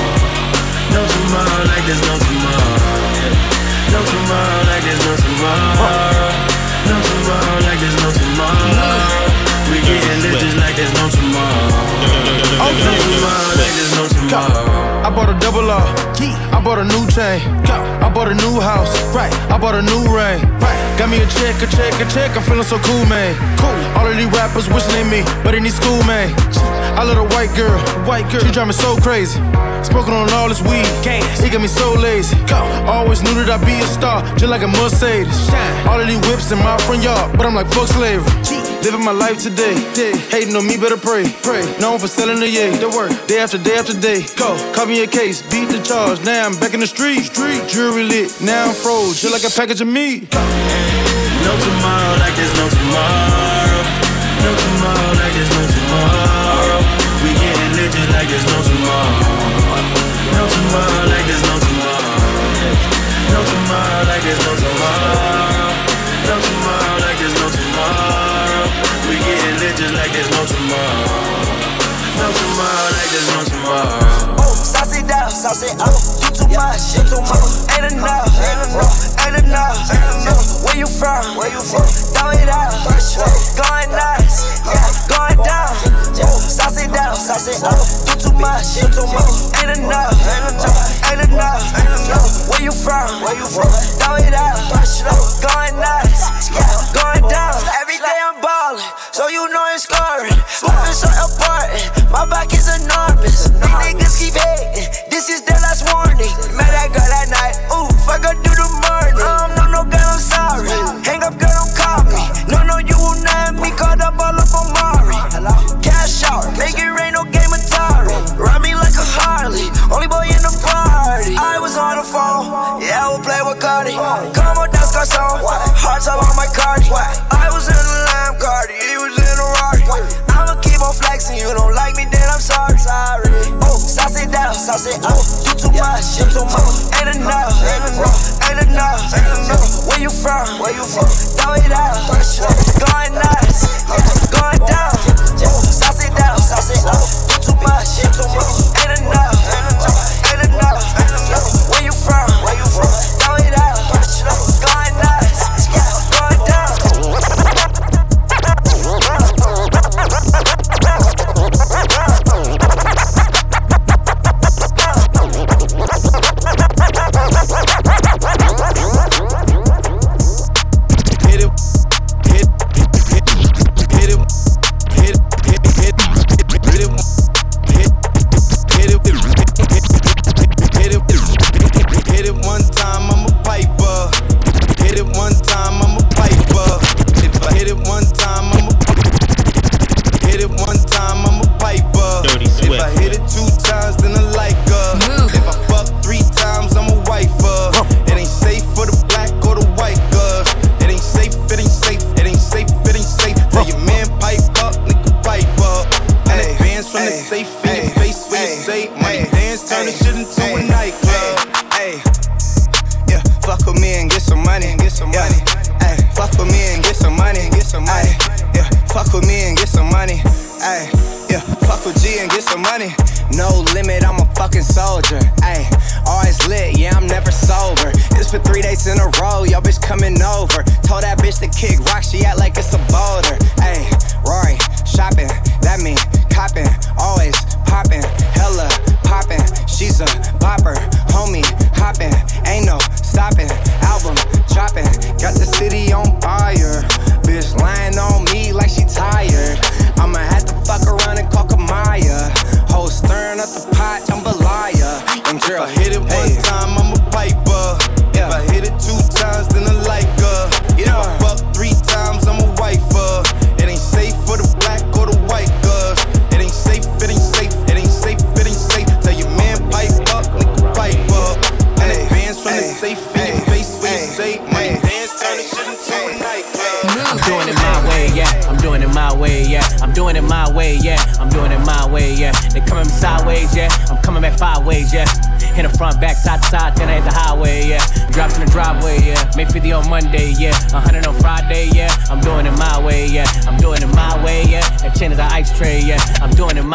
No 0.90 1.00
tomorrow 1.06 1.62
like 1.70 1.84
there's 1.86 2.02
no 2.02 2.14
tomorrow. 2.18 3.30
No 3.94 4.00
tomorrow 4.02 4.60
like 4.70 4.82
there's 4.82 5.02
no 5.06 5.14
tomorrow. 5.16 6.30
No 6.88 6.96
tomorrow 6.98 7.58
like 7.66 7.78
there's 7.78 7.98
no 8.02 8.10
tomorrow. 8.10 9.30
We 9.70 9.78
getting 9.82 10.20
lit 10.22 10.38
just 10.40 10.56
like 10.58 10.76
there's 10.76 10.94
no 10.98 11.06
tomorrow. 11.10 11.82
No 12.58 12.92
tomorrow 12.98 13.52
like 13.58 13.74
there's 13.74 13.94
no 13.94 14.04
tomorrow. 14.08 14.63
I 15.14 15.16
bought 15.16 15.30
a 15.30 15.38
double 15.38 15.70
R. 15.70 15.78
I 16.50 16.58
bought 16.58 16.82
a 16.82 16.84
new 16.90 17.06
chain. 17.06 17.38
I 18.02 18.10
bought 18.10 18.26
a 18.26 18.34
new 18.34 18.58
house. 18.58 18.90
Right. 19.14 19.30
I 19.46 19.56
bought 19.56 19.78
a 19.78 19.82
new 19.82 20.10
ring. 20.10 20.42
Right. 20.58 20.74
Got 20.98 21.06
me 21.08 21.22
a 21.22 21.26
check, 21.38 21.54
a 21.62 21.70
check, 21.70 21.94
a 22.02 22.06
check. 22.10 22.34
I'm 22.34 22.42
feeling 22.42 22.66
so 22.66 22.82
cool, 22.82 23.06
man. 23.06 23.38
Cool. 23.62 23.70
All 23.94 24.10
of 24.10 24.16
these 24.16 24.26
rappers 24.34 24.66
wishing 24.66 24.90
they 24.90 25.06
me, 25.06 25.22
but 25.46 25.52
they 25.52 25.60
need 25.60 25.70
school, 25.70 26.02
man. 26.02 26.34
I 26.98 27.04
love 27.06 27.18
a 27.18 27.28
white 27.30 27.54
girl. 27.54 27.78
White 28.10 28.26
girl. 28.32 28.42
She 28.42 28.50
drive 28.50 28.66
me 28.66 28.72
so 28.74 28.96
crazy. 28.96 29.38
Smoking 29.86 30.14
on 30.14 30.28
all 30.34 30.48
this 30.48 30.60
weed. 30.66 30.82
Gas. 31.06 31.22
It 31.38 31.52
got 31.52 31.62
me 31.62 31.68
so 31.68 31.94
lazy. 31.94 32.34
Always 32.82 33.22
knew 33.22 33.38
that 33.38 33.46
I'd 33.54 33.64
be 33.64 33.78
a 33.78 33.86
star, 33.86 34.26
just 34.34 34.50
like 34.50 34.62
a 34.62 34.66
Mercedes. 34.66 35.30
Shine. 35.46 35.86
All 35.86 36.00
of 36.00 36.08
these 36.08 36.18
whips 36.26 36.50
in 36.50 36.58
my 36.58 36.76
front 36.90 37.04
yard, 37.04 37.38
but 37.38 37.46
I'm 37.46 37.54
like 37.54 37.70
fuck 37.70 37.86
slavery. 37.86 38.73
Living 38.84 39.00
my 39.02 39.16
life 39.16 39.40
today. 39.40 39.72
Hating 40.28 40.54
on 40.54 40.66
me, 40.66 40.76
better 40.76 41.00
pray. 41.00 41.24
Pray. 41.40 41.64
Known 41.80 41.98
for 41.98 42.06
selling 42.06 42.38
the 42.38 42.46
yay. 42.46 42.68
The 42.76 42.90
work. 42.92 43.08
Day 43.26 43.40
after 43.40 43.56
day 43.56 43.80
after 43.80 43.96
day. 43.98 44.20
Go. 44.36 44.60
Call 44.76 44.84
me 44.84 45.02
a 45.02 45.06
case. 45.06 45.40
Beat 45.40 45.72
the 45.72 45.80
charge. 45.80 46.20
Now 46.20 46.44
I'm 46.44 46.52
back 46.60 46.74
in 46.74 46.80
the 46.80 46.86
street. 46.86 47.24
Street. 47.24 47.64
Jewelry 47.64 48.04
lit. 48.04 48.28
Now 48.42 48.68
I'm 48.68 48.74
froze. 48.76 49.22
Just 49.24 49.32
like 49.32 49.40
a 49.40 49.48
package 49.48 49.80
of 49.80 49.88
meat. 49.88 50.28
No 50.36 51.52
tomorrow 51.64 52.12
like 52.20 52.36
there's 52.36 52.52
no 52.60 52.68
tomorrow. 52.68 53.80
No 54.44 54.50
tomorrow 54.52 55.12
like 55.16 55.32
there's 55.32 55.48
no 55.48 55.64
tomorrow. 55.64 56.80
We 57.24 57.32
getting 57.40 57.88
just 57.88 58.10
like 58.12 58.28
there's 58.28 58.44
no 58.52 58.58
tomorrow. 58.68 59.64
No 60.28 60.44
tomorrow 60.44 61.08
like 61.08 61.24
there's 61.24 61.40
no 61.40 61.56
tomorrow. 61.56 62.20
No 63.32 63.40
tomorrow 63.48 64.12
like 64.12 64.22
there's 64.28 64.44
no 64.44 64.52
tomorrow. 64.52 64.63
Tomorrow. 70.46 71.44
No 72.20 72.26
tomorrow 72.30 72.88
like 72.94 73.10
there's 73.10 73.28
no 73.32 73.40
tomorrow. 73.48 74.40
Oh, 74.40 74.54
sauce 74.54 74.94
it 74.96 75.06
down, 75.08 75.30
sauce 75.30 75.62
it 75.64 75.76
oh, 75.80 75.88
up. 75.88 75.96
You 76.20 76.30
too 76.32 76.48
much, 76.52 76.82
you 76.94 77.02
too 77.08 77.22
much. 77.24 77.64
Ain't 77.74 77.92
enough, 77.92 78.28
ain't 78.40 78.60
enough, 78.68 78.92
ain't 79.24 79.36
enough. 79.40 79.78
Ain't 79.88 80.04
enough. 80.22 80.64
Where 80.64 80.76
you 80.76 80.86
from? 80.86 81.36
Where 81.36 81.50
you 81.50 81.60
from? 81.60 81.86
Throw 82.14 82.30
it 82.32 82.48
out. 82.48 82.72
Going 83.54 83.90
nuts, 83.94 84.63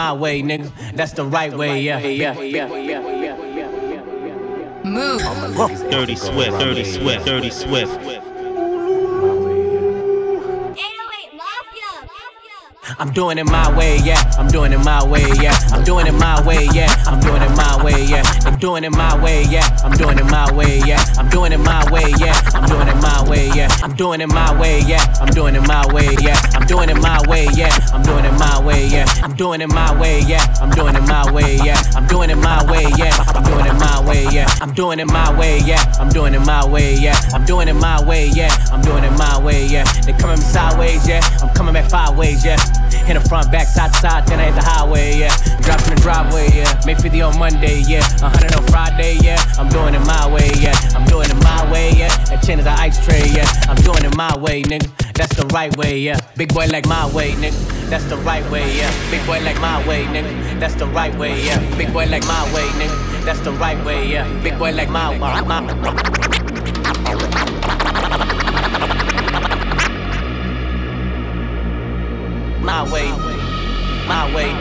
my 0.09 0.19
way, 0.19 0.41
nigga. 0.41 0.71
That's 0.95 1.13
the 1.13 1.25
right 1.25 1.53
way, 1.55 1.81
yeah. 1.81 1.99
Yeah, 1.99 2.39
yeah, 2.39 2.67
yeah. 2.75 3.07
Move. 4.83 5.21
Dirty 5.91 6.15
Swift, 6.15 6.57
Dirty 6.59 6.83
Swift, 6.83 7.25
Dirty 7.25 7.49
Swift. 7.51 8.08
Doing 13.19 13.37
it 13.37 13.51
my 13.51 13.67
way, 13.75 13.97
yeah. 13.97 14.15
I'm 14.37 14.47
doing 14.47 14.71
it 14.71 14.77
my 14.77 15.03
way, 15.03 15.25
yeah. 15.41 15.51
I'm 15.73 15.83
doing 15.83 16.07
it 16.07 16.13
my 16.13 16.41
way, 16.47 16.69
yeah. 16.73 16.87
I'm 17.05 17.19
doing 17.19 17.41
it 17.41 17.49
my 17.51 17.83
way, 17.83 18.05
yeah. 18.05 18.23
I'm 18.45 18.57
doing 18.57 18.85
it 18.85 18.91
my 18.91 19.21
way, 19.21 19.43
yeah. 19.51 19.67
I'm 19.83 19.91
doing 19.91 20.17
it 20.17 20.23
my 20.23 20.49
way, 20.61 20.79
yeah. 20.87 21.03
I'm 21.19 21.27
doing 21.29 21.51
it 21.51 21.57
my 21.59 21.83
way, 21.91 22.05
yeah. 22.15 22.47
I'm 22.53 22.63
doing 22.63 22.87
it 22.87 22.95
my 22.95 23.21
way, 23.27 23.49
yeah. 23.51 23.67
I'm 23.81 23.91
doing 23.97 24.15
it 24.15 24.29
my 24.31 24.55
way, 24.55 24.77
yeah. 24.87 25.03
I'm 25.25 25.35
doing 25.35 25.55
it 25.55 25.67
my 25.67 25.83
way, 25.91 26.15
yeah. 26.23 26.39
I'm 26.53 26.65
doing 26.65 26.85
it 26.85 26.95
my 27.01 27.19
way, 27.27 27.47
yeah. 27.57 27.75
I'm 27.91 28.05
doing 28.05 28.15
it 28.23 28.27
my 28.29 28.61
way, 28.61 28.87
yeah. 28.87 29.05
I'm 29.21 29.35
doing 29.35 29.61
it 29.61 29.67
my 29.67 29.99
way, 29.99 30.19
yeah. 30.21 30.45
I'm 30.61 30.71
doing 30.71 30.95
it 30.95 31.05
my 31.05 31.33
way, 31.33 31.59
yeah. 31.67 31.75
I'm 31.99 32.07
doing 32.07 32.29
it 32.29 32.37
my 32.37 32.63
way, 32.65 32.85
yeah. 32.87 33.35
I'm 33.35 33.43
doing 33.51 33.65
it 33.69 33.75
my 33.75 34.01
way, 34.01 34.07
yeah. 34.31 34.55
I'm 34.61 34.73
doing 34.73 34.99
it 34.99 35.05
my 35.05 35.35
way, 35.37 35.59
yeah. 35.59 35.83
I'm 35.99 36.09
doing 36.09 36.33
it 36.33 36.45
my 36.45 36.65
way, 36.69 36.95
yeah. 36.95 37.13
I'm 37.33 37.45
doing 37.45 37.67
it 37.67 37.73
my 37.73 38.01
way, 38.01 38.27
yeah. 38.27 38.49
I'm 38.71 38.81
doing 38.81 39.03
it 39.03 39.11
my 39.17 39.39
way, 39.43 39.65
yeah. 39.65 39.83
They 40.05 40.13
coming 40.13 40.37
sideways, 40.37 41.07
yeah. 41.07 41.21
I'm 41.41 41.49
coming 41.49 41.73
back 41.73 41.89
five 41.89 42.17
ways, 42.17 42.45
yeah. 42.45 42.57
Hit 43.09 43.17
the 43.19 43.27
front, 43.27 43.51
back, 43.51 43.65
side 43.65 43.91
to 43.91 43.97
side, 43.97 44.27
then 44.27 44.39
I 44.39 44.53
hit 44.53 44.53
the 44.53 44.61
highway, 44.61 45.17
yeah. 45.17 45.33
Drops 45.65 45.89
in 45.89 45.95
the 45.95 46.01
driveway, 46.01 46.47
yeah. 46.53 46.79
Make 46.85 46.99
50 46.99 47.23
on 47.23 47.39
Monday, 47.39 47.81
yeah. 47.87 48.05
100 48.21 48.53
on 48.53 48.63
Friday, 48.67 49.17
yeah. 49.23 49.41
I'm 49.57 49.67
doing 49.67 49.95
it 49.95 50.05
my 50.05 50.31
way, 50.31 50.51
yeah. 50.59 50.77
I'm 50.93 51.07
doing 51.07 51.27
it 51.27 51.41
my 51.41 51.71
way, 51.71 51.89
yeah. 51.97 52.13
That 52.29 52.43
chain 52.43 52.59
is 52.59 52.67
an 52.67 52.77
ice 52.77 53.03
tray, 53.03 53.25
yeah. 53.33 53.49
I'm 53.67 53.81
doing 53.81 54.05
it 54.05 54.15
my 54.15 54.37
way, 54.37 54.61
nigga. 54.61 54.93
That's 55.13 55.35
the 55.35 55.47
right 55.47 55.75
way, 55.75 55.97
yeah. 55.97 56.19
Big 56.37 56.53
boy 56.53 56.67
like 56.67 56.85
my 56.85 57.11
way, 57.11 57.31
nigga. 57.31 57.89
That's 57.89 58.05
the 58.05 58.17
right 58.17 58.47
way, 58.51 58.77
yeah. 58.77 58.93
Big 59.09 59.25
boy 59.25 59.39
like 59.39 59.59
my 59.59 59.81
way, 59.87 60.03
nigga. 60.03 60.59
That's 60.59 60.75
the 60.75 60.85
right 60.85 61.17
way, 61.17 61.33
yeah. 61.43 61.57
Big 61.79 61.91
boy 61.91 62.05
like 62.05 62.27
my 62.27 62.45
way, 62.53 62.67
nigga. 62.77 63.25
That's 63.25 63.39
the 63.39 63.53
right 63.53 63.83
way, 63.83 64.07
yeah. 64.07 64.29
Big 64.43 64.59
boy 64.59 64.71
like 64.71 64.89
my 64.89 65.17
my 65.17 65.41
my. 65.41 66.48
My 72.69 72.83
way, 72.83 73.09
my 74.05 74.31
way, 74.35 74.53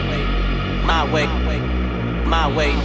my 0.83 1.03
way, 1.13 1.27
my 2.25 2.47
way. 2.55 2.75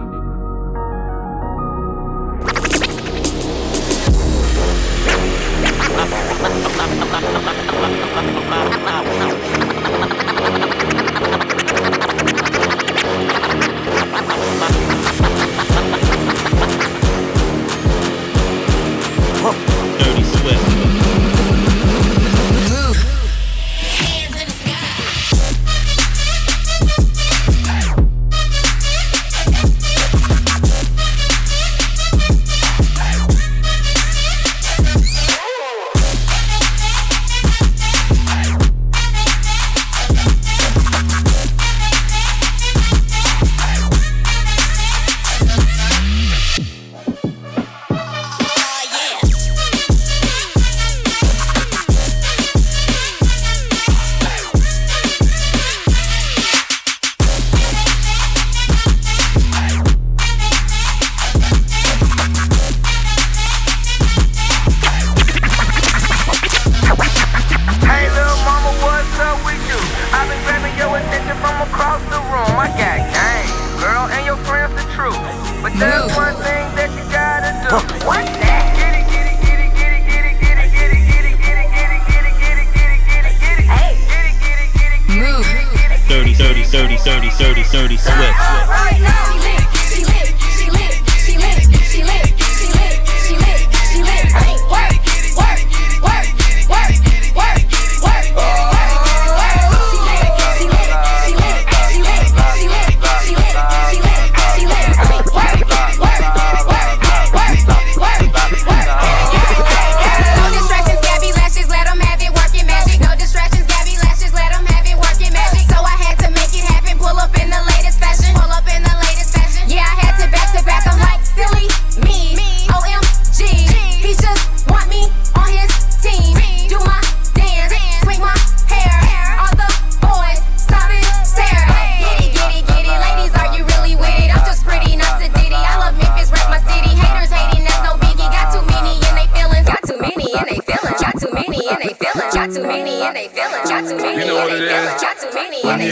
Bye. 6.39 6.67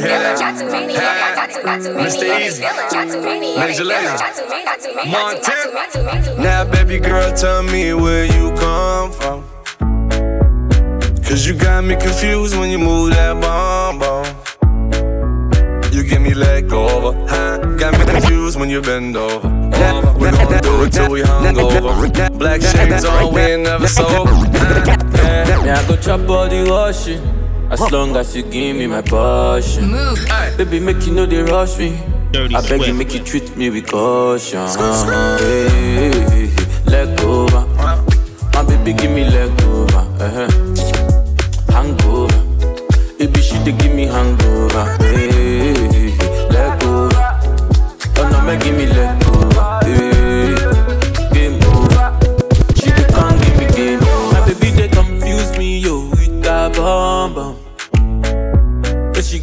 Too 0.05 0.67
got 5.39 5.63
too 5.63 5.73
got 5.73 5.93
too 5.93 6.05
many. 6.05 6.43
Now, 6.43 6.65
baby 6.65 6.99
girl, 6.99 7.33
tell 7.33 7.63
me 7.63 7.95
where 7.95 8.25
you 8.25 8.53
come 8.57 9.13
from. 9.13 9.45
Cause 11.25 11.47
you 11.47 11.55
got 11.55 11.85
me 11.85 11.97
confused 11.97 12.57
when 12.57 12.71
you 12.71 12.79
move 12.79 13.15
that 13.15 13.41
bomb 13.41 13.99
bomb. 13.99 14.27
You 15.93 16.05
give 16.05 16.21
me 16.21 16.35
leg 16.35 16.73
over, 16.73 17.17
huh? 17.27 17.59
Got 17.77 17.99
me 17.99 18.05
confused 18.05 18.59
when 18.59 18.69
you 18.69 18.83
bend 18.83 19.17
over. 19.17 19.49
over. 19.49 20.13
We 20.19 20.31
gon' 20.31 20.61
do 20.63 20.85
it 20.85 20.93
till 20.93 21.11
we 21.11 21.23
hungover. 21.23 22.39
Black 22.39 22.61
shades 22.61 23.05
on, 23.05 23.33
we 23.33 23.41
ain't 23.41 23.63
never 23.63 23.89
sober. 23.89 24.31
Me, 25.65 25.71
I 25.71 25.89
go 25.89 25.97
chop 25.97 26.29
all 26.29 26.49
the 26.49 26.69
washing. 26.69 27.44
As 27.71 27.81
long 27.91 28.17
as 28.17 28.37
you 28.37 28.43
give 28.43 28.77
me 28.77 28.87
my 28.87 29.03
passion. 29.03 29.93
Baby, 30.57 30.81
make 30.81 31.05
you 31.07 31.13
know 31.13 31.27
they 31.27 31.43
rush 31.43 31.79
me. 31.79 31.99
Dirty 32.33 32.55
I 32.55 32.61
beg 32.69 32.87
you, 32.87 32.95
make 32.95 33.13
you 33.15 33.21
treat 33.21 33.57
me 33.57 33.71
with 33.71 33.87
caution. 33.87 34.67
Hey, 35.39 35.69
hey, 35.69 36.49
hey, 36.49 36.51
leg 36.87 37.21
over. 37.23 37.67
My 38.53 38.63
baby, 38.67 38.93
give 38.93 39.11
me 39.11 39.25
leg 39.25 39.51
over. 39.63 40.05
Uh-huh. 40.21 40.49
Hangover. 41.73 42.41
Baby, 43.19 43.41
she 43.41 43.57
they 43.59 43.73
give 43.73 43.95
me 43.95 44.07
hangover. 44.07 44.97
Hey, 45.01 46.15
let 46.51 46.81
go. 46.81 47.09
Oh 48.17 48.29
no, 48.31 48.41
make 48.43 48.61
give 48.61 48.77
me 48.77 48.84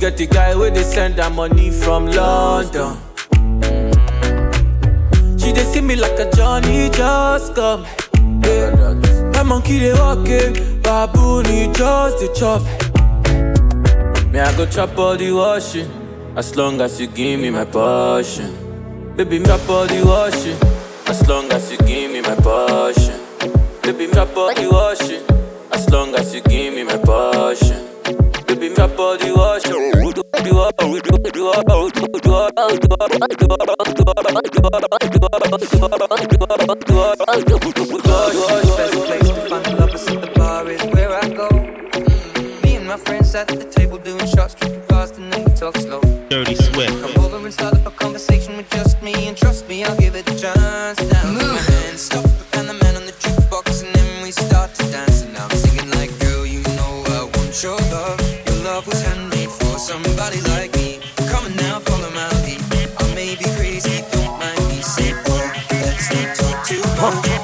get 0.01 0.17
the 0.17 0.25
guy 0.25 0.55
where 0.55 0.71
they 0.71 0.81
send 0.81 1.13
her 1.19 1.29
money 1.29 1.69
from 1.69 2.07
London. 2.07 2.97
She 5.37 5.53
dey 5.53 5.63
see 5.63 5.81
me 5.81 5.95
like 5.95 6.17
a 6.19 6.29
Johnny 6.35 6.89
just 6.89 7.53
come. 7.53 7.85
Yeah. 8.43 8.95
My 9.33 9.43
monkey 9.43 9.77
they 9.77 9.93
walking, 9.93 10.81
baboon 10.81 11.45
he 11.45 11.67
just 11.73 12.17
the 12.17 12.33
chop. 12.35 12.61
Me 14.31 14.39
I 14.39 14.51
go 14.57 14.65
chop 14.65 14.97
all 14.97 15.15
the 15.15 15.31
washing, 15.31 15.89
as 16.35 16.55
long 16.55 16.81
as 16.81 16.99
you 16.99 17.05
give 17.07 17.39
me 17.39 17.51
my 17.51 17.65
portion. 17.65 18.57
Baby, 19.15 19.37
me 19.39 19.45
chop 19.45 19.69
all 19.69 19.85
the 19.85 20.01
washing, 20.03 20.57
as 21.07 21.27
long 21.27 21.51
as 21.51 21.71
you 21.71 21.77
give 21.79 22.11
me 22.11 22.21
my 22.21 22.35
portion. 22.35 23.19
Baby, 23.83 24.07
me 24.07 24.13
chop 24.13 24.35
all 24.35 24.51
the 24.53 24.67
washing, 24.71 25.23
as 25.71 25.87
long 25.91 26.15
as 26.15 26.33
you 26.33 26.41
give 26.41 26.73
me 26.73 26.83
my 26.83 26.97
portion. 26.97 27.87
Baby, 28.47 28.69
me 28.69 28.75
chop 28.75 28.97
all 28.97 29.17
the 29.17 29.33
washing. 29.35 29.90
Dirty 46.29 46.55
Swift. 46.55 47.01
Come 47.01 47.25
over 47.25 47.37
and 47.37 47.53
start 47.53 47.73
up 47.73 47.85
a 47.87 47.91
conversation 47.91 48.55
with 48.55 48.69
just 48.69 49.01
me, 49.01 49.13
and 49.27 49.35
trust 49.35 49.67
me, 49.67 49.83
I'll 49.83 49.97
give 49.97 50.15
it 50.15 50.29
a 50.29 50.35
chance. 50.35 50.99
Now 51.11 51.23
take 51.37 51.47
my 51.47 51.95
stop, 51.97 52.25
and 52.53 52.69
the 52.69 52.73
man 52.73 52.95
on 52.95 53.05
the 53.05 53.11
jukebox, 53.13 53.83
and 53.83 53.93
then 53.95 54.23
we 54.23 54.31
start 54.31 54.73
to 54.75 54.83
dance. 54.91 55.23
And 55.23 55.37
I'm 55.37 55.49
singing 55.51 55.89
like, 55.91 56.17
girl, 56.19 56.45
you 56.45 56.61
know 56.77 57.03
I 57.07 57.23
want 57.23 57.61
your 57.61 57.77
love. 57.91 58.19
Your 58.45 58.63
love 58.63 58.87
was 58.87 59.01
handmade 59.03 59.49
for 59.49 59.77
somebody 59.77 60.39
like 60.41 60.60
어? 67.03 67.40